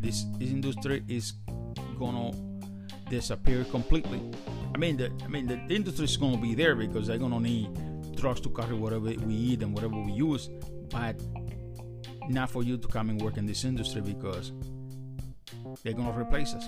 This 0.01 0.25
this 0.37 0.49
industry 0.49 1.03
is 1.07 1.33
gonna 1.97 2.31
disappear 3.09 3.63
completely. 3.65 4.21
I 4.75 4.77
mean, 4.77 4.97
the 4.97 5.11
I 5.23 5.27
mean 5.27 5.47
the, 5.47 5.59
industry 5.73 6.05
is 6.05 6.17
gonna 6.17 6.37
be 6.37 6.53
there 6.53 6.75
because 6.75 7.07
they're 7.07 7.17
gonna 7.17 7.39
need 7.39 7.69
trucks 8.17 8.41
to 8.41 8.49
carry 8.49 8.75
whatever 8.75 9.05
we 9.05 9.33
eat 9.33 9.63
and 9.63 9.73
whatever 9.73 9.95
we 9.95 10.11
use, 10.11 10.49
but 10.89 11.15
not 12.29 12.49
for 12.51 12.63
you 12.63 12.77
to 12.77 12.87
come 12.87 13.09
and 13.09 13.21
work 13.21 13.37
in 13.37 13.45
this 13.45 13.63
industry 13.63 14.01
because 14.01 14.51
they're 15.83 15.93
gonna 15.93 16.19
replace 16.19 16.53
us. 16.53 16.67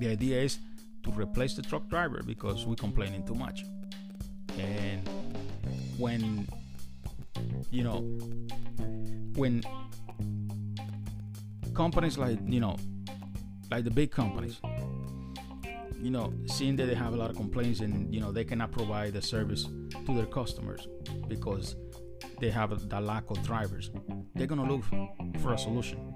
The 0.00 0.08
idea 0.08 0.40
is 0.40 0.58
to 1.02 1.10
replace 1.12 1.54
the 1.54 1.62
truck 1.62 1.86
driver 1.88 2.22
because 2.26 2.64
we're 2.64 2.74
complaining 2.74 3.26
too 3.26 3.34
much. 3.34 3.64
And 4.58 5.06
when 5.98 6.48
you 7.70 7.84
know 7.84 7.98
when 9.36 9.62
companies 11.74 12.16
like 12.16 12.38
you 12.46 12.60
know 12.60 12.76
like 13.70 13.84
the 13.84 13.90
big 13.90 14.10
companies 14.10 14.58
you 16.00 16.10
know 16.10 16.32
seeing 16.46 16.76
that 16.76 16.86
they 16.86 16.94
have 16.94 17.12
a 17.12 17.16
lot 17.16 17.30
of 17.30 17.36
complaints 17.36 17.80
and 17.80 18.12
you 18.12 18.20
know 18.20 18.32
they 18.32 18.44
cannot 18.44 18.72
provide 18.72 19.12
the 19.12 19.22
service 19.22 19.68
to 20.06 20.14
their 20.14 20.26
customers 20.26 20.88
because 21.28 21.76
they 22.40 22.50
have 22.50 22.88
the 22.88 23.00
lack 23.00 23.30
of 23.30 23.42
drivers 23.42 23.90
they're 24.34 24.46
gonna 24.46 24.64
look 24.64 24.82
for 25.42 25.52
a 25.52 25.58
solution 25.58 26.14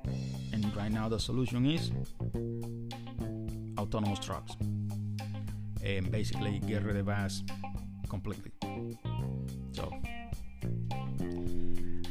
and 0.53 0.75
right 0.75 0.91
now 0.91 1.09
the 1.09 1.21
solution 1.21 1.67
is 1.67 1.93
autonomous 3.85 4.19
trucks 4.19 4.57
and 5.85 6.11
basically 6.11 6.59
get 6.61 6.83
rid 6.83 6.97
of 6.97 7.09
us 7.09 7.43
completely. 8.09 8.51
So 9.73 9.93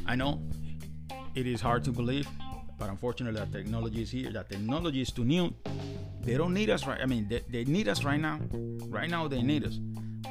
i 0.06 0.14
know 0.14 0.40
it 1.34 1.46
is 1.46 1.60
hard 1.60 1.82
to 1.82 1.90
believe 1.90 2.28
but 2.78 2.88
unfortunately 2.90 3.38
that 3.40 3.50
technology 3.52 4.02
is 4.02 4.10
here. 4.10 4.30
That 4.32 4.50
technology 4.50 5.00
is 5.00 5.10
too 5.10 5.24
new. 5.24 5.54
They 6.22 6.36
don't 6.36 6.54
need 6.54 6.70
us 6.70 6.86
right 6.86 7.00
i 7.00 7.06
mean 7.06 7.26
they, 7.28 7.42
they 7.48 7.64
need 7.64 7.88
us 7.88 8.04
right 8.04 8.20
now. 8.20 8.38
Right 8.98 9.10
now 9.10 9.26
they 9.28 9.42
need 9.42 9.64
us. 9.64 9.76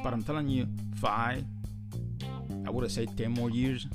But 0.04 0.14
i'm 0.14 0.24
telling 0.24 0.48
you 0.48 0.68
five 0.96 1.44
i 2.66 2.70
would 2.70 2.84
have 2.84 2.92
said 2.92 3.18
10 3.18 3.32
more 3.32 3.50
years 3.50 3.88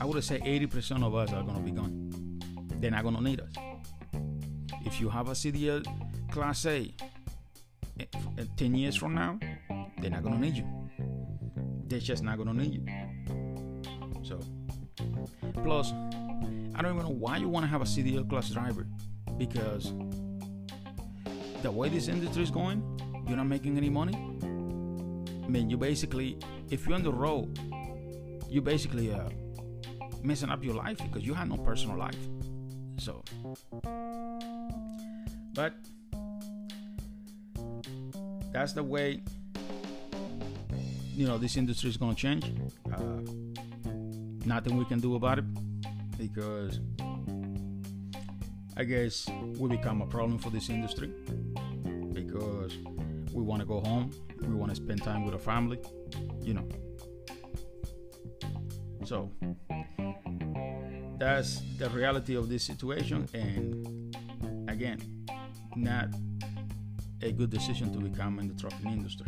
i 0.00 0.04
would 0.06 0.16
have 0.16 0.24
said 0.24 0.40
80% 0.42 1.04
of 1.04 1.14
us 1.14 1.32
are 1.32 1.42
going 1.42 1.56
to 1.56 1.62
be 1.62 1.72
gone. 1.72 1.92
They're 2.80 2.90
not 2.90 3.02
going 3.02 3.16
to 3.16 3.22
need 3.22 3.40
us 3.40 3.71
if 4.84 5.00
you 5.00 5.08
have 5.08 5.28
a 5.28 5.32
cdl 5.32 5.84
class 6.30 6.66
a 6.66 6.92
eh, 8.00 8.04
10 8.56 8.74
years 8.74 8.96
from 8.96 9.14
now 9.14 9.38
they're 10.00 10.10
not 10.10 10.22
going 10.22 10.34
to 10.34 10.40
need 10.40 10.56
you 10.56 10.66
they're 11.86 12.00
just 12.00 12.22
not 12.22 12.36
going 12.36 12.48
to 12.48 12.54
need 12.54 12.74
you 12.74 12.84
so 14.22 14.40
plus 15.62 15.92
I 16.74 16.80
don't 16.80 16.94
even 16.94 17.04
know 17.04 17.16
why 17.18 17.36
you 17.36 17.48
want 17.48 17.64
to 17.64 17.70
have 17.70 17.82
a 17.82 17.84
CDL 17.84 18.28
class 18.28 18.48
driver 18.50 18.86
because 19.36 19.92
the 21.62 21.70
way 21.70 21.88
this 21.88 22.08
industry 22.08 22.42
is 22.42 22.50
going, 22.50 22.82
you're 23.28 23.36
not 23.36 23.46
making 23.46 23.76
any 23.76 23.90
money. 23.90 24.14
I 24.14 25.48
mean, 25.48 25.68
you 25.68 25.76
basically, 25.76 26.38
if 26.70 26.86
you're 26.86 26.94
on 26.94 27.02
the 27.02 27.12
road, 27.12 27.58
you 28.48 28.62
basically 28.62 29.12
uh, 29.12 29.28
messing 30.22 30.50
up 30.50 30.64
your 30.64 30.74
life 30.74 30.98
because 30.98 31.24
you 31.24 31.34
have 31.34 31.48
no 31.48 31.56
personal 31.58 31.98
life. 31.98 32.18
So, 32.98 33.22
but 35.54 35.74
that's 38.52 38.72
the 38.72 38.82
way 38.82 39.22
you 41.14 41.26
know 41.26 41.38
this 41.38 41.56
industry 41.56 41.90
is 41.90 41.96
going 41.96 42.14
to 42.14 42.20
change. 42.20 42.44
Uh, 42.92 42.98
nothing 44.44 44.76
we 44.76 44.84
can 44.84 45.00
do 45.00 45.14
about 45.14 45.38
it 45.38 45.44
because 46.18 46.80
I 48.76 48.84
guess 48.84 49.28
we 49.58 49.68
become 49.68 50.02
a 50.02 50.06
problem 50.06 50.38
for 50.38 50.50
this 50.50 50.70
industry 50.70 51.12
because 52.12 52.76
we 53.32 53.42
want 53.42 53.60
to 53.60 53.66
go 53.66 53.80
home, 53.80 54.10
we 54.40 54.54
want 54.54 54.70
to 54.70 54.76
spend 54.76 55.02
time 55.02 55.24
with 55.24 55.34
our 55.34 55.40
family, 55.40 55.78
you 56.42 56.54
know. 56.54 56.66
So 59.04 59.30
that's 61.18 61.60
the 61.78 61.90
reality 61.90 62.34
of 62.34 62.48
this 62.48 62.64
situation, 62.64 63.28
and 63.34 64.16
again, 64.68 65.21
not 65.76 66.08
a 67.22 67.32
good 67.32 67.50
decision 67.50 67.92
to 67.92 67.98
become 67.98 68.38
in 68.38 68.48
the 68.48 68.54
trucking 68.54 68.90
industry 68.90 69.26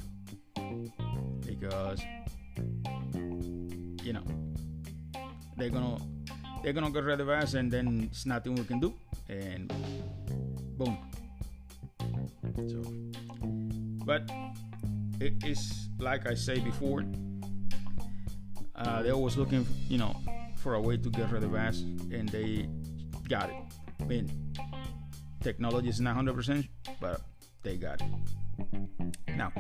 because 1.47 2.01
you 4.03 4.13
know 4.13 4.25
they're 5.57 5.71
gonna 5.71 5.99
they're 6.63 6.73
gonna 6.73 6.91
get 6.91 7.05
rid 7.05 7.21
of 7.21 7.29
us, 7.29 7.55
and 7.55 7.71
then 7.71 8.09
it's 8.11 8.27
nothing 8.27 8.55
we 8.55 8.65
can 8.65 8.81
do, 8.81 8.95
and 9.29 9.73
boom. 10.79 10.99
So 12.69 12.83
but 14.05 14.31
it 15.21 15.45
is 15.45 15.89
like 15.99 16.27
I 16.27 16.35
say 16.35 16.59
before. 16.59 17.05
Uh, 18.77 19.03
they're 19.03 19.13
always 19.13 19.37
looking, 19.37 19.65
you 19.89 19.99
know, 19.99 20.17
for 20.57 20.75
a 20.75 20.81
way 20.81 20.97
to 20.97 21.09
get 21.11 21.31
rid 21.31 21.45
of 21.45 21.55
us, 21.55 21.81
and 22.13 22.29
they 22.29 22.69
got 23.29 23.49
it. 23.49 23.57
I 24.01 24.05
mean, 24.05 24.29
technology 25.45 25.91
is 25.91 26.01
not 26.01 26.17
100%, 26.17 26.67
but 27.01 27.21
they 27.63 27.77
got 27.77 28.01
it. 28.01 28.09
Now, 29.37 29.53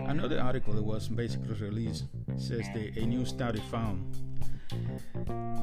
another 0.00 0.40
article 0.40 0.74
that 0.74 0.82
was 0.82 1.08
basically 1.08 1.54
released 1.54 2.04
says 2.36 2.66
that 2.74 2.96
a 2.96 3.06
new 3.06 3.24
study 3.24 3.62
found 3.70 4.16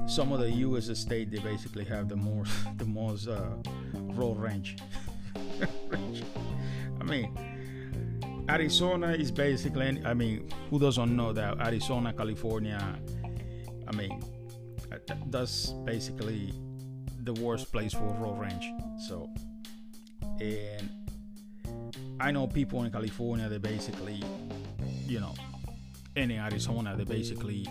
some 0.08 0.32
of 0.32 0.40
the 0.40 0.52
U.S. 0.68 0.86
states 0.98 1.32
they 1.32 1.40
basically 1.40 1.84
have 1.86 2.08
the 2.08 2.16
most 2.16 2.52
the 2.78 2.86
most 2.86 3.28
uh, 3.28 3.56
road 3.94 4.38
range. 4.38 4.78
I 7.02 7.04
mean, 7.04 8.46
Arizona 8.50 9.12
is 9.12 9.32
basically. 9.32 10.02
I 10.06 10.14
mean, 10.14 10.50
who 10.70 10.80
doesn't 10.80 11.16
know 11.16 11.34
that 11.34 11.60
Arizona, 11.60 12.14
California? 12.14 12.82
I 13.88 13.96
mean, 13.96 14.22
that's 15.30 15.72
basically 15.86 16.54
the 17.24 17.34
worst 17.42 17.72
place 17.72 17.94
for 17.94 18.08
raw 18.20 18.38
range. 18.40 18.66
So, 19.08 19.30
and 20.40 20.90
I 22.20 22.32
know 22.32 22.48
people 22.48 22.84
in 22.84 22.92
California, 22.92 23.48
they 23.50 23.58
basically, 23.58 24.24
you 25.06 25.20
know, 25.20 25.34
and 26.16 26.32
in 26.32 26.40
Arizona, 26.40 26.96
they 26.96 27.04
basically 27.04 27.68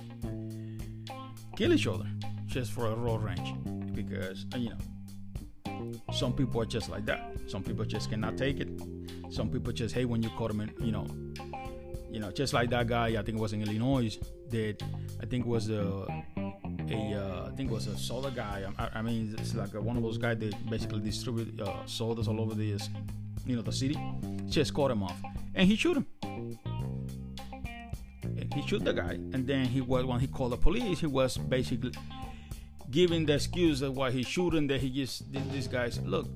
kill 1.56 1.72
each 1.72 1.86
other 1.86 2.06
just 2.46 2.72
for 2.72 2.86
a 2.86 2.94
road 2.94 3.22
range 3.22 3.54
because, 3.94 4.46
uh, 4.54 4.58
you 4.58 4.70
know, 4.70 5.92
some 6.12 6.32
people 6.32 6.60
are 6.60 6.66
just 6.66 6.88
like 6.88 7.04
that. 7.06 7.32
Some 7.48 7.62
people 7.62 7.84
just 7.84 8.10
cannot 8.10 8.36
take 8.36 8.60
it. 8.60 8.68
Some 9.30 9.50
people 9.50 9.72
just 9.72 9.94
hate 9.94 10.04
when 10.06 10.22
you 10.22 10.30
call 10.30 10.48
them, 10.48 10.60
in, 10.60 10.72
you 10.80 10.92
know, 10.92 11.06
you 12.10 12.20
know, 12.20 12.30
just 12.30 12.52
like 12.52 12.70
that 12.70 12.86
guy. 12.86 13.08
I 13.08 13.22
think 13.22 13.38
it 13.38 13.40
was 13.40 13.52
in 13.52 13.62
Illinois 13.62 14.16
that 14.50 14.82
I 15.20 15.26
think 15.26 15.44
was 15.44 15.68
a, 15.70 16.06
a 16.90 17.14
uh, 17.14 17.48
I 17.48 17.50
think 17.56 17.70
it 17.70 17.74
was 17.74 17.86
a 17.86 17.96
soda 17.96 18.30
guy. 18.30 18.64
I, 18.78 18.98
I 18.98 19.02
mean, 19.02 19.34
it's 19.38 19.54
like 19.54 19.74
a, 19.74 19.80
one 19.80 19.96
of 19.96 20.02
those 20.02 20.18
guys 20.18 20.38
that 20.38 20.70
basically 20.70 21.00
distribute 21.00 21.60
uh, 21.60 21.84
sodas 21.86 22.28
all 22.28 22.40
over 22.40 22.54
the 22.54 22.78
you 23.46 23.56
know, 23.56 23.62
the 23.62 23.72
city, 23.72 23.98
just 24.48 24.74
caught 24.74 24.90
him 24.90 25.02
off, 25.02 25.20
and 25.54 25.68
he 25.68 25.76
shoot 25.76 25.96
him. 25.96 26.06
And 28.22 28.52
he 28.52 28.66
shoot 28.66 28.84
the 28.84 28.92
guy, 28.92 29.12
and 29.12 29.46
then 29.46 29.66
he 29.66 29.80
was 29.80 30.04
when 30.04 30.20
he 30.20 30.26
called 30.26 30.52
the 30.52 30.56
police, 30.56 31.00
he 31.00 31.06
was 31.06 31.38
basically 31.38 31.92
giving 32.90 33.24
the 33.26 33.34
excuse 33.34 33.82
of 33.82 33.96
why 33.96 34.10
he's 34.10 34.26
shooting. 34.26 34.66
That 34.66 34.80
he 34.80 34.90
just 34.90 35.32
these 35.32 35.68
guy's 35.68 36.00
look. 36.02 36.28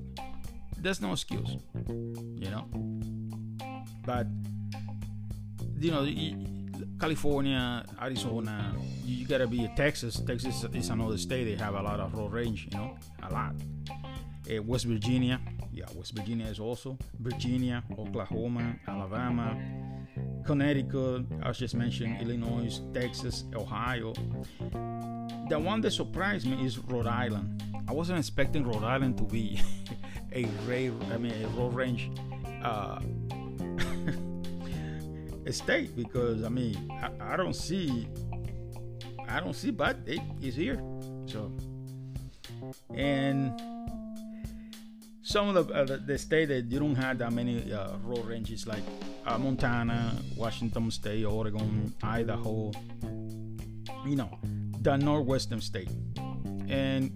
There's 0.77 1.01
no 1.01 1.11
excuse, 1.11 1.57
you 1.87 2.49
know. 2.49 2.67
But 4.05 4.27
you 5.79 5.91
know, 5.91 6.03
California, 7.01 7.83
Arizona, 7.99 8.75
you 9.03 9.25
gotta 9.25 9.47
be 9.47 9.65
a 9.65 9.69
Texas. 9.69 10.19
Texas 10.19 10.63
is 10.71 10.89
another 10.89 11.17
state. 11.17 11.45
They 11.45 11.55
have 11.55 11.73
a 11.73 11.81
lot 11.81 11.99
of 11.99 12.13
road 12.13 12.31
range, 12.31 12.67
you 12.71 12.77
know, 12.77 12.95
a 13.23 13.33
lot. 13.33 13.55
Uh, 14.47 14.61
West 14.61 14.85
Virginia, 14.85 15.41
yeah, 15.73 15.85
West 15.95 16.15
Virginia 16.15 16.45
is 16.45 16.59
also 16.59 16.99
Virginia, 17.19 17.83
Oklahoma, 17.97 18.75
Alabama, 18.87 19.57
Connecticut. 20.45 21.25
I 21.41 21.47
was 21.47 21.57
just 21.57 21.73
mentioning 21.73 22.21
Illinois, 22.21 22.79
Texas, 22.93 23.45
Ohio. 23.55 24.13
The 25.49 25.57
one 25.57 25.81
that 25.81 25.91
surprised 25.93 26.45
me 26.45 26.63
is 26.63 26.77
Rhode 26.77 27.07
Island. 27.07 27.63
I 27.87 27.93
wasn't 27.93 28.19
expecting 28.19 28.63
Rhode 28.63 28.83
Island 28.83 29.17
to 29.17 29.23
be 29.23 29.59
a 30.35 30.45
rare, 30.67 30.91
I 31.11 31.17
mean, 31.17 31.33
a 31.43 31.47
road 31.57 31.73
range 31.73 32.11
uh, 32.63 32.99
state 35.49 35.95
because 35.95 36.43
I 36.43 36.49
mean, 36.49 36.89
I, 36.91 37.33
I, 37.33 37.37
don't 37.37 37.55
see, 37.55 38.07
I 39.27 39.39
don't 39.39 39.55
see, 39.55 39.71
but 39.71 39.97
it 40.05 40.21
is 40.41 40.55
here. 40.55 40.81
So, 41.25 41.51
and 42.93 43.59
some 45.23 45.55
of 45.55 45.67
the, 45.67 45.73
uh, 45.73 45.97
the 46.05 46.17
state 46.17 46.49
that 46.49 46.65
you 46.65 46.79
don't 46.79 46.95
have 46.95 47.17
that 47.19 47.31
many 47.31 47.71
uh, 47.71 47.97
road 48.03 48.25
ranges 48.25 48.67
like 48.67 48.83
uh, 49.25 49.37
Montana, 49.37 50.15
Washington 50.35 50.91
State, 50.91 51.25
Oregon, 51.25 51.93
Idaho, 52.03 52.71
you 54.05 54.15
know, 54.15 54.37
the 54.81 54.97
northwestern 54.97 55.61
state. 55.61 55.89
And 56.67 57.11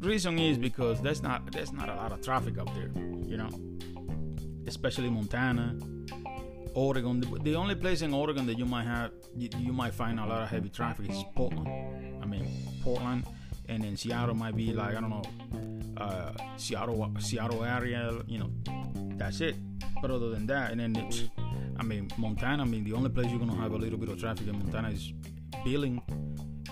reason 0.00 0.38
is 0.38 0.58
because 0.58 1.00
there's 1.00 1.22
not 1.22 1.50
there's 1.52 1.72
not 1.72 1.88
a 1.88 1.94
lot 1.94 2.12
of 2.12 2.22
traffic 2.22 2.58
up 2.58 2.68
there, 2.74 2.90
you 3.26 3.36
know, 3.36 3.48
especially 4.66 5.10
Montana, 5.10 5.76
Oregon. 6.74 7.20
The, 7.42 7.54
only 7.54 7.74
place 7.74 8.02
in 8.02 8.12
Oregon 8.12 8.46
that 8.46 8.58
you 8.58 8.66
might 8.66 8.84
have 8.84 9.12
you, 9.36 9.48
you 9.58 9.72
might 9.72 9.94
find 9.94 10.18
a 10.18 10.26
lot 10.26 10.42
of 10.42 10.48
heavy 10.48 10.68
traffic 10.68 11.10
is 11.10 11.22
Portland. 11.34 11.68
I 12.22 12.26
mean, 12.26 12.46
Portland, 12.82 13.24
and 13.68 13.82
then 13.82 13.96
Seattle 13.96 14.34
might 14.34 14.56
be 14.56 14.72
like 14.72 14.96
I 14.96 15.00
don't 15.00 15.10
know 15.10 15.22
uh, 15.96 16.32
Seattle, 16.56 17.12
Seattle 17.18 17.64
area. 17.64 18.18
You 18.26 18.38
know, 18.38 18.50
that's 19.16 19.40
it. 19.40 19.56
But 20.00 20.10
other 20.10 20.30
than 20.30 20.46
that, 20.46 20.72
and 20.72 20.80
then 20.80 20.96
it's, 20.96 21.24
I 21.78 21.82
mean, 21.82 22.10
Montana. 22.18 22.62
I 22.62 22.66
mean, 22.66 22.84
the 22.84 22.92
only 22.92 23.10
place 23.10 23.30
you're 23.30 23.38
gonna 23.38 23.56
have 23.56 23.72
a 23.72 23.76
little 23.76 23.98
bit 23.98 24.08
of 24.08 24.18
traffic 24.20 24.46
in 24.46 24.58
Montana 24.58 24.90
is 24.90 25.12
Billing, 25.64 26.02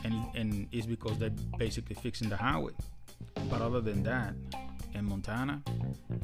and 0.05 0.27
and 0.35 0.69
it's 0.73 0.87
because 0.87 1.19
they're 1.19 1.31
basically 1.59 1.95
fixing 1.95 2.29
the 2.29 2.37
highway. 2.37 2.73
But 3.49 3.63
other 3.63 3.81
than 3.81 4.03
that, 4.03 4.35
in 4.95 5.05
Montana, 5.05 5.63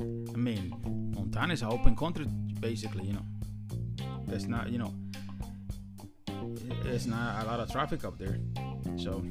I 0.00 0.36
mean, 0.36 1.12
Montana 1.14 1.54
is 1.54 1.62
an 1.62 1.68
open 1.68 1.96
country, 1.96 2.26
basically. 2.60 3.06
You 3.06 3.14
know, 3.14 3.26
there's 4.28 4.46
not, 4.46 4.70
you 4.70 4.78
know, 4.78 4.94
there's 6.84 7.06
not 7.06 7.44
a 7.44 7.46
lot 7.46 7.60
of 7.60 7.70
traffic 7.70 8.04
up 8.04 8.18
there. 8.18 8.38
So, 8.96 9.24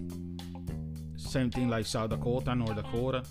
same 1.15 1.51
thing 1.51 1.69
like 1.69 1.85
South 1.85 2.09
Dakota, 2.09 2.55
North 2.55 2.75
Dakota 2.75 3.23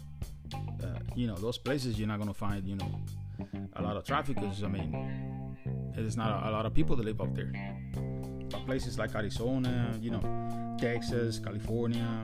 uh, 0.83 0.99
you 1.15 1.27
know 1.27 1.37
those 1.37 1.59
places 1.59 1.99
you're 1.99 2.09
not 2.09 2.19
gonna 2.19 2.35
find 2.35 2.67
you 2.67 2.77
know 2.77 3.01
a 3.77 3.83
lot 3.83 3.97
of 3.97 4.05
traffic 4.05 4.37
because 4.37 4.63
I 4.63 4.69
mean 4.69 5.55
there's 5.95 6.17
not 6.17 6.45
a, 6.45 6.51
a, 6.51 6.53
lot 6.53 6.67
of 6.67 6.75
people 6.75 6.95
that 6.97 7.05
live 7.05 7.21
up 7.21 7.35
there. 7.35 7.53
But 8.51 8.67
places 8.67 8.99
like 8.99 9.15
Arizona, 9.15 9.99
you 10.01 10.11
know, 10.11 10.77
Texas, 10.79 11.39
California. 11.39 12.23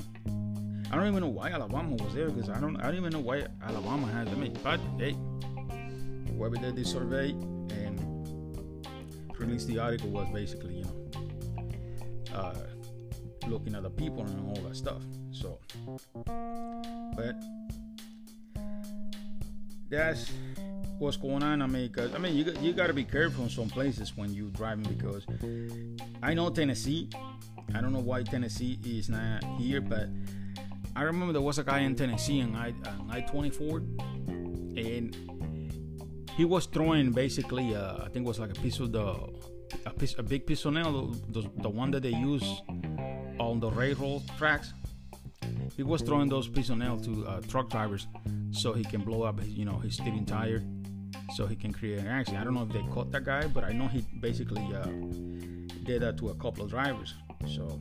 I 0.91 0.97
don't 0.97 1.09
even 1.09 1.23
know 1.23 1.29
why 1.29 1.49
Alabama 1.51 1.97
was 1.97 2.15
there 2.15 2.29
because 2.29 2.51
I 2.51 2.61
don't 2.61 2.77
I 2.77 2.89
don't 2.89 2.97
even 2.97 3.13
know 3.13 3.21
why 3.21 3.47
Alabama 3.63 4.07
had 4.09 4.37
mean, 4.37 4.57
but 4.63 4.79
hey, 4.99 5.17
whoever 6.37 6.57
did 6.57 6.77
this 6.77 6.93
survey 6.93 7.35
released 9.43 9.69
the 9.69 9.79
article 9.79 10.11
was 10.11 10.29
basically 10.33 10.75
you 10.77 10.85
know 10.85 12.35
uh, 12.35 12.55
looking 13.49 13.75
at 13.75 13.83
the 13.83 13.91
people 13.91 14.23
and 14.23 14.49
all 14.49 14.63
that 14.63 14.77
stuff. 14.77 15.03
So, 15.33 15.59
but 17.17 17.37
that's 19.91 20.33
what's 20.99 21.17
going 21.17 21.43
on. 21.43 21.61
I 21.61 21.67
mean, 21.67 21.89
because 21.89 22.15
I 22.15 22.19
mean, 22.19 22.37
you 22.37 22.55
you 22.61 22.73
got 22.73 22.87
to 22.87 22.95
be 22.95 23.05
careful 23.05 23.45
in 23.45 23.51
some 23.51 23.69
places 23.69 24.17
when 24.17 24.33
you 24.33 24.51
driving 24.51 24.85
because 24.85 25.27
I 26.23 26.35
know 26.35 26.51
Tennessee. 26.51 27.11
I 27.75 27.81
don't 27.81 27.93
know 27.93 28.01
why 28.01 28.23
Tennessee 28.23 28.79
is 28.85 29.09
not 29.09 29.45
here, 29.59 29.81
but 29.81 30.09
I 30.95 31.03
remember 31.03 31.33
there 31.33 31.43
was 31.43 31.59
a 31.59 31.65
guy 31.65 31.81
in 31.81 31.95
Tennessee 31.97 32.43
on 32.43 32.55
I 32.55 32.75
I 33.11 33.21
twenty 33.23 33.51
four, 33.51 33.79
and 33.79 35.17
he 36.37 36.45
was 36.45 36.67
throwing 36.67 37.13
basically 37.13 37.75
uh, 37.75 37.97
I 37.97 38.09
think 38.09 38.25
it 38.25 38.29
was 38.29 38.39
like 38.39 38.51
a 38.51 38.61
piece 38.61 38.81
of 38.81 38.93
the 38.93 39.07
a 39.87 39.91
piece 39.91 40.15
a 40.19 40.23
big 40.23 40.47
piece 40.47 40.65
of 40.65 40.75
nail, 40.75 41.09
the, 41.29 41.51
the 41.59 41.69
one 41.69 41.91
that 41.93 42.03
they 42.03 42.11
use 42.11 42.63
on 43.39 43.61
the 43.61 43.71
railroad 43.71 44.23
tracks 44.39 44.73
he 45.77 45.83
was 45.83 46.03
throwing 46.03 46.29
those 46.29 46.49
pieces 46.49 46.71
of 46.71 46.79
nail 46.79 46.99
to 47.01 47.27
uh, 47.27 47.41
truck 47.43 47.71
drivers 47.71 48.07
so 48.51 48.73
he 48.73 48.85
can 48.85 49.01
blow 49.01 49.23
up, 49.23 49.41
his, 49.41 49.49
you 49.51 49.65
know, 49.65 49.79
his 49.79 49.95
steering 49.95 50.27
tire, 50.27 50.63
so 51.35 51.47
he 51.47 51.57
can 51.57 51.73
create 51.73 51.99
an 51.99 52.07
accident. 52.07 52.43
I 52.43 52.45
don't 52.45 52.55
know 52.55 52.63
if 52.63 52.73
they 52.73 52.83
caught 52.93 53.11
that 53.13 53.25
guy, 53.25 53.47
but 53.47 53.65
I 53.65 53.73
know 53.73 53.89
he 53.89 54.05
basically 54.21 54.63
uh, 54.75 54.85
did 55.85 56.03
that 56.03 56.19
to 56.19 56.29
a 56.29 56.35
couple 56.35 56.65
of 56.65 56.71
drivers. 56.71 57.15
So, 57.47 57.81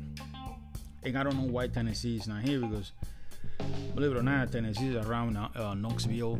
and 1.03 1.17
I 1.17 1.23
don't 1.23 1.35
know 1.35 1.51
why 1.51 1.67
Tennessee 1.67 2.15
is 2.15 2.27
not 2.27 2.43
here 2.43 2.59
because, 2.59 2.93
believe 3.95 4.11
it 4.11 4.17
or 4.17 4.23
not, 4.23 4.51
Tennessee 4.51 4.95
is 4.95 5.05
around 5.05 5.37
uh, 5.37 5.73
Knoxville, 5.73 6.39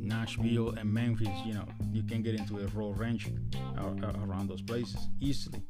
Nashville, 0.00 0.70
and 0.70 0.92
Memphis. 0.92 1.28
You 1.44 1.54
know, 1.54 1.68
you 1.92 2.02
can 2.02 2.22
get 2.22 2.34
into 2.34 2.58
a 2.58 2.66
road 2.68 2.98
range 2.98 3.30
uh, 3.76 4.12
around 4.24 4.48
those 4.48 4.62
places 4.62 5.08
easily. 5.20 5.62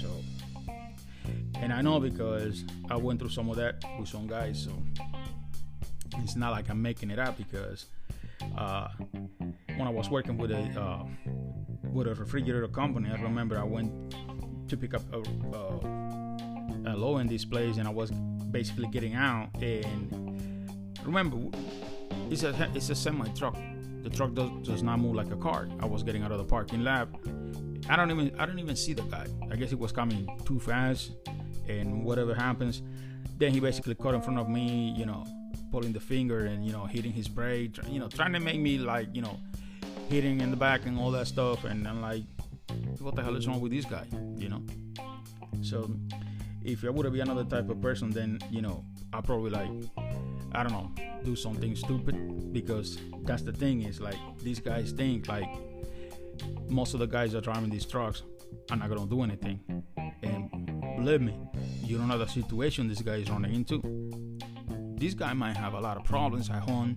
So 0.00 0.08
and 1.62 1.72
I 1.72 1.80
know 1.80 2.00
because 2.00 2.64
I 2.90 2.96
went 2.96 3.20
through 3.20 3.30
some 3.30 3.48
of 3.48 3.56
that 3.56 3.84
with 3.98 4.08
some 4.08 4.26
guys, 4.26 4.62
so 4.62 4.72
it's 6.18 6.36
not 6.36 6.50
like 6.50 6.68
I'm 6.68 6.82
making 6.82 7.10
it 7.10 7.18
up 7.18 7.36
because 7.36 7.86
uh, 8.56 8.88
when 9.76 9.82
I 9.82 9.90
was 9.90 10.10
working 10.10 10.36
with 10.36 10.50
a 10.50 10.62
uh, 10.80 11.04
with 11.92 12.08
a 12.08 12.14
refrigerator 12.14 12.68
company, 12.68 13.10
I 13.10 13.20
remember 13.20 13.58
I 13.58 13.64
went 13.64 14.14
to 14.68 14.76
pick 14.76 14.94
up 14.94 15.02
a, 15.12 15.18
a 16.86 16.96
low 16.96 17.18
end 17.18 17.30
displays, 17.30 17.78
and 17.78 17.86
I 17.86 17.90
was 17.90 18.10
basically 18.10 18.88
getting 18.88 19.14
out. 19.14 19.48
And 19.60 20.68
remember, 21.04 21.38
it's 22.30 22.42
a 22.42 22.70
it's 22.74 22.90
a 22.90 22.94
semi 22.94 23.26
truck, 23.28 23.56
The 24.02 24.10
truck 24.10 24.34
does, 24.34 24.50
does 24.66 24.82
not 24.82 24.98
move 24.98 25.14
like 25.14 25.30
a 25.30 25.36
car. 25.36 25.68
I 25.80 25.86
was 25.86 26.02
getting 26.02 26.22
out 26.22 26.32
of 26.32 26.38
the 26.38 26.44
parking 26.44 26.84
lot. 26.84 27.08
I 27.88 27.96
don't 27.96 28.10
even 28.10 28.38
I 28.38 28.46
don't 28.46 28.58
even 28.58 28.76
see 28.76 28.92
the 28.92 29.02
guy. 29.02 29.26
I 29.50 29.56
guess 29.56 29.70
he 29.70 29.76
was 29.76 29.92
coming 29.92 30.28
too 30.44 30.60
fast, 30.60 31.12
and 31.68 32.04
whatever 32.04 32.34
happens, 32.34 32.82
then 33.38 33.52
he 33.52 33.60
basically 33.60 33.94
caught 33.94 34.14
in 34.14 34.22
front 34.22 34.38
of 34.38 34.48
me. 34.48 34.94
You 34.96 35.06
know, 35.06 35.24
pulling 35.70 35.92
the 35.92 36.00
finger 36.00 36.46
and 36.46 36.64
you 36.64 36.72
know 36.72 36.84
hitting 36.84 37.12
his 37.12 37.28
brake. 37.28 37.78
You 37.88 37.98
know, 37.98 38.08
trying 38.08 38.32
to 38.34 38.40
make 38.40 38.60
me 38.60 38.78
like 38.78 39.08
you 39.12 39.22
know 39.22 39.38
hitting 40.08 40.40
in 40.40 40.50
the 40.50 40.56
back 40.56 40.86
and 40.86 40.98
all 40.98 41.10
that 41.12 41.26
stuff. 41.26 41.64
And 41.64 41.88
I'm 41.88 42.00
like, 42.00 42.22
what 43.00 43.16
the 43.16 43.22
hell 43.22 43.36
is 43.36 43.48
wrong 43.48 43.60
with 43.60 43.72
this 43.72 43.84
guy? 43.84 44.06
You 44.36 44.48
know. 44.48 44.62
So 45.62 45.90
if 46.64 46.84
I 46.84 46.90
would 46.90 47.12
be 47.12 47.20
another 47.20 47.44
type 47.44 47.68
of 47.70 47.80
person, 47.80 48.10
then 48.10 48.38
you 48.50 48.62
know 48.62 48.84
I 49.12 49.20
probably 49.20 49.50
like 49.50 49.70
I 50.52 50.62
don't 50.62 50.72
know 50.72 50.90
do 51.24 51.36
something 51.36 51.76
stupid 51.76 52.52
because 52.52 52.98
that's 53.24 53.42
the 53.42 53.52
thing 53.52 53.82
is 53.82 54.00
like 54.00 54.18
these 54.42 54.60
guys 54.60 54.92
think 54.92 55.28
like 55.28 55.48
most 56.68 56.94
of 56.94 57.00
the 57.00 57.06
guys 57.06 57.32
that 57.32 57.38
are 57.38 57.52
driving 57.52 57.70
these 57.70 57.86
trucks 57.86 58.22
are 58.70 58.76
not 58.76 58.88
gonna 58.88 59.06
do 59.06 59.22
anything, 59.22 59.60
and 60.22 60.50
believe 60.96 61.20
me, 61.20 61.38
you 61.84 61.98
don't 61.98 62.08
know 62.08 62.18
the 62.18 62.26
situation 62.26 62.88
this 62.88 63.02
guy 63.02 63.16
is 63.16 63.30
running 63.30 63.54
into. 63.54 63.80
This 64.96 65.14
guy 65.14 65.32
might 65.32 65.56
have 65.56 65.74
a 65.74 65.80
lot 65.80 65.96
of 65.96 66.04
problems 66.04 66.48
at 66.48 66.62
home 66.62 66.96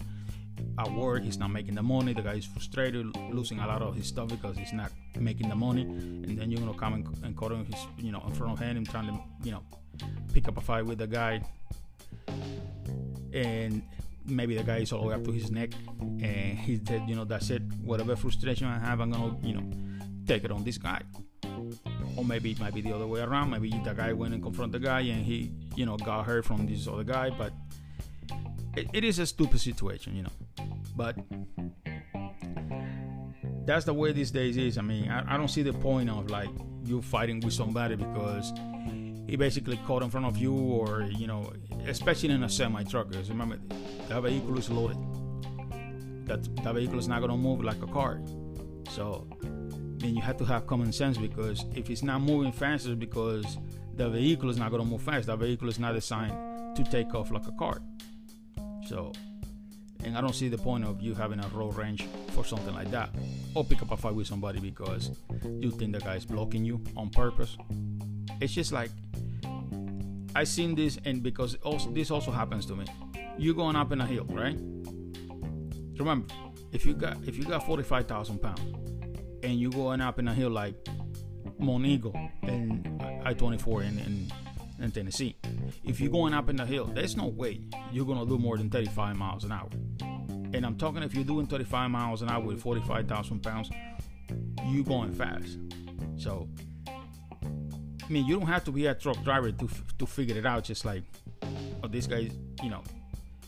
at 0.80 0.92
work 0.92 1.24
he's 1.24 1.38
not 1.38 1.50
making 1.50 1.76
the 1.76 1.84
money 1.84 2.14
the 2.14 2.22
guy 2.22 2.34
is 2.34 2.46
frustrated 2.46 3.16
losing 3.32 3.60
a 3.60 3.68
lot 3.68 3.82
of 3.82 3.96
his 3.96 4.08
stuff 4.08 4.28
because 4.30 4.58
he's 4.58 4.74
not 4.74 4.92
making 5.20 5.48
the 5.50 5.56
money 5.56 5.82
and 5.82 6.38
then 6.38 6.52
you're 6.52 6.60
gonna 6.60 6.78
come 6.78 6.94
and, 6.94 7.08
and 7.24 7.38
cut 7.38 7.52
him 7.52 7.66
his 7.66 7.88
you 7.98 8.12
know 8.12 8.22
in 8.28 8.34
front 8.34 8.54
of 8.54 8.60
him 8.60 8.78
and 8.78 8.90
trying 8.90 9.08
to 9.08 9.20
you 9.44 9.52
know 9.52 9.62
pick 10.34 10.48
up 10.48 10.58
a 10.58 10.62
fight 10.62 10.86
with 10.86 10.98
the 10.98 11.08
guy. 11.08 11.42
And 13.34 13.84
maybe 14.26 14.56
the 14.56 14.64
guy 14.64 14.78
is 14.78 14.92
all 14.92 15.02
the 15.02 15.08
way 15.08 15.16
up 15.16 15.24
to 15.24 15.32
his 15.32 15.52
neck 15.52 15.72
and 16.00 16.58
he 16.58 16.80
said 16.86 17.04
you 17.08 17.16
know 17.16 17.26
that's 17.26 17.50
it. 17.50 17.62
Whatever 17.84 18.16
frustration 18.16 18.68
i 18.68 18.80
have 18.80 19.00
i'm 19.00 19.12
gonna 19.12 19.38
you 19.44 19.54
know 19.54 19.64
take 20.28 20.44
it 20.44 20.52
on 20.52 20.64
this 20.64 20.78
guy. 20.78 21.02
Or 22.18 22.24
maybe 22.24 22.52
it 22.52 22.60
might 22.60 22.74
be 22.74 22.82
the 22.82 22.94
other 22.94 23.08
way 23.08 23.20
around. 23.20 23.50
Maybe 23.50 23.70
the 23.70 23.94
guy 23.94 24.14
went 24.14 24.34
and 24.34 24.42
confront 24.42 24.72
the 24.72 24.80
guy 24.80 25.02
and 25.02 25.26
he 25.26 25.52
you 25.76 25.86
know 25.86 25.98
got 25.98 26.26
hurt 26.26 26.46
from 26.46 26.66
this 26.66 26.88
other 26.88 27.04
guy 27.04 27.30
but 27.30 27.54
it, 28.76 28.88
it 28.94 29.04
is 29.04 29.20
a 29.20 29.26
stupid 29.26 29.60
situation 29.60 30.16
you 30.16 30.24
know 30.24 30.32
but 30.96 31.18
that's 33.66 33.86
the 33.86 33.94
way 33.94 34.12
these 34.12 34.32
days 34.32 34.58
is. 34.58 34.78
I 34.78 34.82
mean, 34.82 35.10
I, 35.10 35.34
I 35.34 35.38
don't 35.38 35.48
see 35.48 35.64
the 35.64 35.74
point 35.74 36.10
of 36.10 36.30
like 36.30 36.50
you 36.84 37.02
fighting 37.02 37.40
with 37.40 37.54
somebody 37.54 37.96
because 37.96 38.54
he 39.28 39.36
basically 39.36 39.78
caught 39.88 40.04
in 40.04 40.10
front 40.10 40.26
of 40.26 40.38
you, 40.38 40.54
or 40.54 41.02
you 41.04 41.28
know, 41.28 41.52
especially 41.88 42.30
in 42.30 42.44
a 42.44 42.50
semi 42.50 42.84
truck. 42.84 43.08
Remember, 43.28 43.60
that 44.08 44.22
vehicle 44.22 44.58
is 44.58 44.70
loaded. 44.70 44.98
That 46.28 46.44
that 46.64 46.76
vehicle 46.76 47.00
is 47.00 47.08
not 47.08 47.22
gonna 47.22 47.38
move 47.38 47.64
like 47.64 47.82
a 47.82 47.88
car. 47.88 48.22
So 48.90 49.28
then 49.98 50.16
you 50.16 50.22
have 50.22 50.38
to 50.38 50.46
have 50.46 50.68
common 50.68 50.92
sense 50.92 51.18
because 51.18 51.66
if 51.76 51.90
it's 51.90 52.04
not 52.04 52.22
moving 52.22 52.52
faster 52.52 52.96
because 52.96 53.58
the 53.96 54.10
vehicle 54.10 54.50
is 54.50 54.58
not 54.58 54.72
gonna 54.72 54.86
move 54.86 55.02
fast, 55.02 55.28
the 55.28 55.36
vehicle 55.36 55.70
is 55.70 55.80
not 55.80 55.94
designed 55.94 56.76
to 56.76 56.84
take 56.84 57.14
off 57.16 57.32
like 57.32 57.48
a 57.48 57.52
car. 57.54 57.82
So 58.88 59.12
and 60.06 60.18
I 60.18 60.22
don't 60.22 60.36
see 60.36 60.48
the 60.48 60.58
point 60.58 60.86
of 60.86 61.02
you 61.02 61.16
having 61.16 61.40
a 61.40 61.48
road 61.50 61.76
range 61.76 62.08
for 62.30 62.46
something 62.46 62.74
like 62.74 62.92
that. 62.92 63.10
Or 63.56 63.64
pick 63.64 63.82
up 63.82 63.92
a 63.92 63.98
fight 63.98 64.14
with 64.14 64.28
somebody 64.28 64.60
because 64.60 65.12
you 65.44 65.72
think 65.72 65.94
the 65.94 66.00
guy 66.00 66.16
is 66.16 66.26
blocking 66.26 66.64
you 66.64 66.82
on 66.96 67.10
purpose. 67.10 67.58
It's 68.40 68.54
just 68.54 68.72
like 68.72 68.92
I 70.36 70.44
seen 70.44 70.76
this, 70.76 71.00
and 71.06 71.24
because 71.24 71.56
also 71.56 71.90
this 71.92 72.12
also 72.12 72.32
happens 72.32 72.66
to 72.68 72.76
me. 72.76 72.86
You 73.38 73.54
going 73.54 73.76
up 73.76 73.92
in 73.92 74.02
a 74.02 74.06
hill, 74.06 74.26
right? 74.26 74.58
Remember, 75.98 76.34
if 76.72 76.86
you 76.86 76.94
got 76.94 77.18
if 77.26 77.38
you 77.38 77.44
got 77.46 77.66
forty 77.66 77.84
five 77.84 78.08
thousand 78.08 78.42
pounds 78.42 78.62
and 79.44 79.60
you 79.60 79.72
going 79.72 80.02
up 80.02 80.20
in 80.20 80.28
a 80.28 80.34
hill 80.34 80.50
like 80.50 80.76
Monteagle 81.60 82.32
and 82.44 83.02
I 83.26 83.34
twenty 83.34 83.58
four 83.58 83.82
and, 83.82 84.00
in 84.00 84.32
in 84.80 84.92
Tennessee. 84.92 85.36
If 85.84 86.00
you're 86.00 86.12
going 86.12 86.34
up 86.34 86.50
in 86.50 86.56
the 86.56 86.66
hill, 86.66 86.86
there's 86.86 87.16
no 87.16 87.28
way 87.28 87.62
you're 87.92 88.06
gonna 88.06 88.26
do 88.26 88.38
more 88.38 88.58
than 88.58 88.70
35 88.70 89.16
miles 89.16 89.44
an 89.44 89.52
hour. 89.52 89.70
And 90.54 90.66
I'm 90.66 90.76
talking 90.78 91.04
if 91.04 91.14
you're 91.14 91.24
doing 91.24 91.48
35 91.48 91.92
miles 91.92 92.22
an 92.22 92.30
hour 92.30 92.44
with 92.44 92.62
45,000 92.62 93.42
pounds, 93.42 93.70
you're 94.68 94.84
going 94.84 95.12
fast. 95.12 95.58
So, 96.18 96.48
I 96.88 98.10
mean, 98.10 98.26
you 98.26 98.40
don't 98.40 98.48
have 98.48 98.64
to 98.66 98.72
be 98.72 98.86
a 98.86 98.96
truck 98.96 99.22
driver 99.24 99.52
to 99.52 99.70
to 100.00 100.06
figure 100.06 100.38
it 100.38 100.46
out. 100.46 100.64
Just 100.64 100.86
like, 100.86 101.04
oh, 101.84 101.88
this 101.88 102.08
guy, 102.08 102.30
you 102.64 102.70
know, 102.70 102.84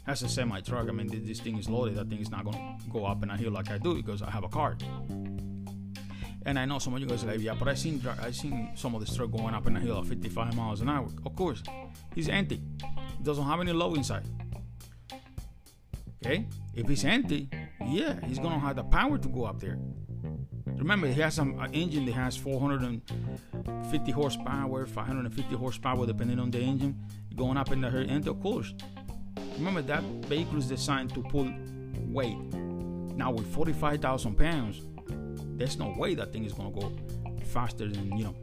has 0.06 0.24
a 0.24 0.30
semi 0.30 0.60
truck. 0.62 0.88
I 0.90 0.92
mean, 0.92 1.08
this 1.26 1.40
thing 1.40 1.58
is 1.58 1.70
loaded. 1.70 1.96
That 1.96 2.10
thing 2.10 2.20
is 2.20 2.32
not 2.32 2.46
gonna 2.46 2.78
go 2.92 3.06
up 3.06 3.24
in 3.24 3.30
a 3.30 3.38
hill 3.38 3.52
like 3.52 3.70
I 3.70 3.78
do 3.78 3.96
because 3.96 4.22
I 4.22 4.32
have 4.32 4.44
a 4.44 4.50
car. 4.50 4.78
And 6.48 6.58
I 6.58 6.64
know 6.64 6.80
some 6.80 6.94
of 6.94 7.02
you 7.02 7.06
guys 7.06 7.26
are 7.26 7.28
like, 7.28 7.42
yeah, 7.42 7.56
but 7.60 7.68
I 7.68 7.74
seen 7.74 8.02
I 8.22 8.32
seen 8.32 8.72
some 8.74 8.96
of 8.96 9.06
the 9.06 9.14
truck 9.14 9.32
going 9.32 9.54
up 9.54 9.68
in 9.68 9.76
a 9.76 9.82
hill 9.82 10.00
at 10.00 10.06
55 10.06 10.56
miles 10.56 10.80
an 10.80 10.88
hour. 10.88 11.10
Of 11.26 11.36
course, 11.36 11.62
he's 12.16 12.30
empty. 12.30 12.62
He 13.18 13.24
doesn't 13.24 13.44
have 13.44 13.60
any 13.60 13.74
load 13.74 13.98
inside. 13.98 14.24
Okay, 16.26 16.48
if 16.74 16.88
he's 16.88 17.04
empty, 17.04 17.50
yeah, 17.86 18.26
he's 18.26 18.40
gonna 18.40 18.60
have 18.60 18.78
the 18.78 18.86
power 18.86 19.18
to 19.18 19.28
go 19.28 19.44
up 19.44 19.60
there. 19.60 19.78
Remember, 20.78 21.08
he 21.08 21.20
has 21.20 21.36
some 21.36 21.60
uh, 21.60 21.68
engine 21.74 22.06
that 22.06 22.14
has 22.14 22.38
450 22.38 24.12
horsepower, 24.14 24.86
550 24.86 25.54
horsepower, 25.56 26.06
depending 26.06 26.40
on 26.40 26.50
the 26.50 26.60
engine, 26.60 26.98
going 27.36 27.58
up 27.58 27.74
in 27.74 27.82
the 27.82 27.92
hill 27.92 28.10
end. 28.10 28.26
Of 28.26 28.40
course, 28.40 28.74
remember 29.58 29.82
that 29.82 30.02
vehicle 30.30 30.60
is 30.60 30.68
designed 30.68 31.14
to 31.14 31.24
pull 31.24 31.52
weight. 32.06 32.38
Now 33.18 33.32
with 33.32 33.54
45,000 33.54 34.38
pounds, 34.38 34.82
there's 35.58 35.78
no 35.78 35.94
way 35.98 36.16
that 36.16 36.32
thing 36.32 36.46
is 36.46 36.54
gonna 36.54 36.72
go 36.72 36.92
faster 37.46 37.88
than 37.88 38.16
you 38.18 38.24
know 38.24 38.36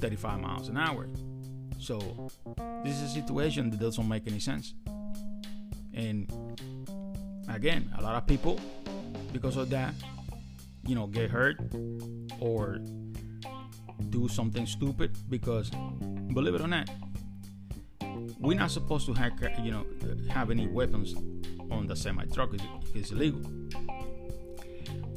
35 0.00 0.40
miles 0.40 0.68
an 0.68 0.76
hour. 0.76 1.08
So 1.78 2.30
this 2.84 2.96
is 2.96 3.02
a 3.02 3.08
situation 3.08 3.70
that 3.70 3.80
doesn't 3.80 4.08
make 4.08 4.26
any 4.26 4.38
sense. 4.38 4.74
And 5.94 6.30
again, 7.48 7.92
a 7.98 8.02
lot 8.02 8.14
of 8.16 8.26
people, 8.26 8.60
because 9.32 9.56
of 9.56 9.70
that, 9.70 9.94
you 10.86 10.94
know, 10.94 11.06
get 11.06 11.30
hurt 11.30 11.58
or 12.38 12.78
do 14.10 14.28
something 14.28 14.66
stupid 14.66 15.16
because, 15.28 15.70
believe 16.32 16.54
it 16.54 16.60
or 16.60 16.68
not, 16.68 16.90
we're 18.38 18.58
not 18.58 18.70
supposed 18.70 19.06
to 19.06 19.12
have, 19.14 19.32
you 19.62 19.70
know, 19.70 19.84
have 20.30 20.50
any 20.50 20.66
weapons 20.66 21.14
on 21.70 21.86
the 21.86 21.96
semi 21.96 22.24
truck. 22.26 22.50
It's 22.94 23.10
illegal. 23.10 23.42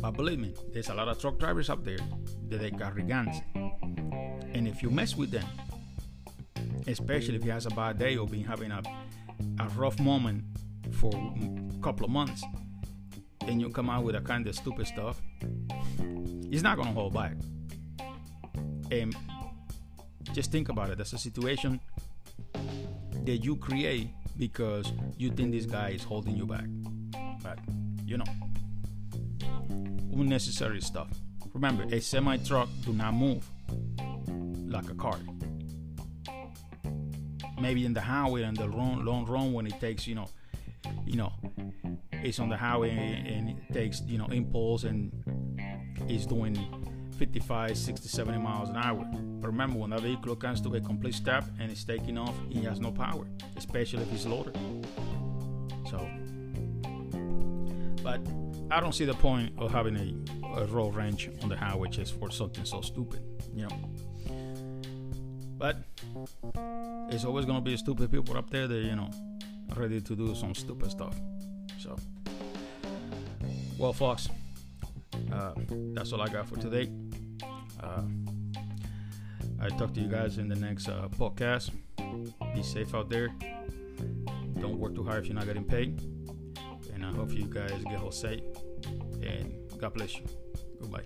But 0.04 0.18
believe 0.18 0.38
me, 0.38 0.54
there's 0.74 0.89
a 0.89 0.93
lot 0.93 1.08
of 1.08 1.18
truck 1.18 1.39
drivers 1.39 1.70
up 1.70 1.86
there 1.86 1.97
that 2.49 2.58
they 2.60 2.72
carry 2.72 3.04
guns. 3.04 3.38
And 3.56 4.68
if 4.68 4.84
you 4.84 4.89
mess 4.89 5.16
with 5.16 5.32
them, 5.32 5.45
especially 6.88 7.38
if 7.38 7.43
he 7.43 7.49
has 7.49 7.68
a 7.68 7.70
bad 7.70 7.99
day 7.99 8.18
or 8.18 8.28
been 8.28 8.43
having 8.43 8.72
a, 8.72 8.84
a 9.62 9.70
rough 9.78 9.97
moment 10.01 10.43
for 10.91 11.10
a 11.16 11.82
couple 11.82 12.04
of 12.04 12.12
months, 12.12 12.43
and 13.47 13.62
you 13.62 13.70
come 13.70 13.89
out 13.89 14.04
with 14.04 14.16
a 14.16 14.20
kind 14.20 14.45
of 14.45 14.56
stupid 14.56 14.88
stuff, 14.88 15.22
he's 16.49 16.64
not 16.64 16.76
gonna 16.76 16.91
hold 16.91 17.14
back. 17.14 17.38
And 18.91 19.16
just 20.34 20.51
think 20.51 20.68
about 20.68 20.89
it. 20.89 20.97
That's 20.97 21.14
a 21.14 21.18
situation 21.18 21.80
that 23.24 23.38
you 23.38 23.56
create 23.56 24.10
because 24.38 24.91
you 25.18 25.32
think 25.32 25.54
this 25.54 25.66
guy 25.66 25.91
is 25.91 26.04
holding 26.04 26.36
you 26.36 26.45
back. 26.45 26.66
But 27.41 27.60
you 28.06 28.18
know 28.18 28.43
unnecessary 30.14 30.82
stuff. 30.82 31.09
Remember, 31.53 31.84
a 31.84 31.99
semi 31.99 32.38
truck 32.38 32.70
do 32.86 32.93
not 32.93 33.14
move 33.14 33.47
like 34.68 34.89
a 34.89 34.95
car. 34.95 35.18
Maybe 37.61 37.86
in 37.86 37.93
the 37.93 38.01
highway 38.01 38.43
and 38.43 38.57
the 38.57 38.66
long, 38.66 39.05
long 39.05 39.26
run 39.26 39.53
when 39.53 39.68
it 39.68 39.80
takes, 39.80 40.07
you 40.07 40.16
know, 40.16 40.28
you 41.05 41.16
know, 41.16 41.32
it's 42.11 42.39
on 42.39 42.49
the 42.49 42.57
highway 42.57 42.89
and 42.89 43.49
it 43.49 43.74
takes, 43.74 44.01
you 44.01 44.18
know, 44.18 44.26
impulse 44.28 44.84
and 44.84 45.11
it's 46.07 46.26
doing 46.26 46.57
55, 47.18 47.78
60, 47.78 48.07
70 48.07 48.39
miles 48.39 48.70
an 48.70 48.78
hour. 48.78 49.05
But 49.14 49.47
remember, 49.47 49.78
when 49.78 49.91
that 49.91 50.01
vehicle 50.01 50.36
comes 50.36 50.59
to 50.61 50.76
a 50.76 50.82
complete 50.82 51.14
stop 51.14 51.45
and 51.59 51.72
it's 51.72 51.84
taking 51.84 52.18
off, 52.18 52.36
he 52.49 52.64
has 52.64 52.80
no 52.80 52.91
power, 52.91 53.26
especially 53.55 54.01
if 54.03 54.14
it's 54.14 54.26
loaded. 54.26 54.57
So, 55.89 56.05
but 58.03 58.20
I 58.74 58.80
don't 58.80 58.95
see 58.95 59.05
the 59.05 59.13
point 59.13 59.53
of 59.59 59.71
having 59.71 59.95
a, 59.95 60.61
a 60.61 60.65
road 60.65 60.95
range 60.95 61.30
on 61.43 61.49
the 61.49 61.55
highway 61.55 61.89
just 61.89 62.19
for 62.19 62.32
something 62.32 62.65
so 62.65 62.82
stupid, 62.82 63.21
you 63.55 63.67
know. 63.67 63.80
But 65.59 65.78
it's 67.13 67.24
always 67.24 67.45
gonna 67.45 67.61
be 67.61 67.78
stupid 67.78 68.11
people 68.11 68.36
up 68.36 68.49
there 68.49 68.67
that 68.67 68.80
you 68.80 68.95
know 68.95 69.11
ready 69.76 70.01
to 70.01 70.15
do 70.15 70.34
some 70.34 70.55
stupid 70.55 70.89
stuff. 70.89 71.15
So, 71.78 71.95
well, 73.78 73.93
folks, 73.93 74.30
uh, 75.32 75.53
that's 75.93 76.11
all 76.11 76.21
I 76.21 76.30
got 76.30 76.49
for 76.49 76.57
today. 76.57 76.91
Uh, 77.80 78.01
I 79.61 79.69
talk 79.69 79.93
to 79.93 80.01
you 80.01 80.07
guys 80.07 80.39
in 80.39 80.49
the 80.49 80.55
next 80.55 80.89
uh, 80.89 81.09
podcast. 81.09 81.69
Be 82.55 82.63
safe 82.63 82.95
out 82.95 83.11
there. 83.11 83.30
Don't 84.59 84.80
work 84.80 84.95
too 84.95 85.03
hard 85.03 85.19
if 85.19 85.28
you're 85.28 85.36
not 85.36 85.45
getting 85.45 85.63
paid. 85.63 86.01
And 86.91 87.05
I 87.05 87.11
hope 87.11 87.32
you 87.34 87.45
guys 87.45 87.71
get 87.84 87.99
home 87.99 88.11
safe 88.11 88.41
and 89.28 89.53
God 89.78 89.93
bless 89.93 90.15
you. 90.17 90.26
Goodbye. 90.82 91.03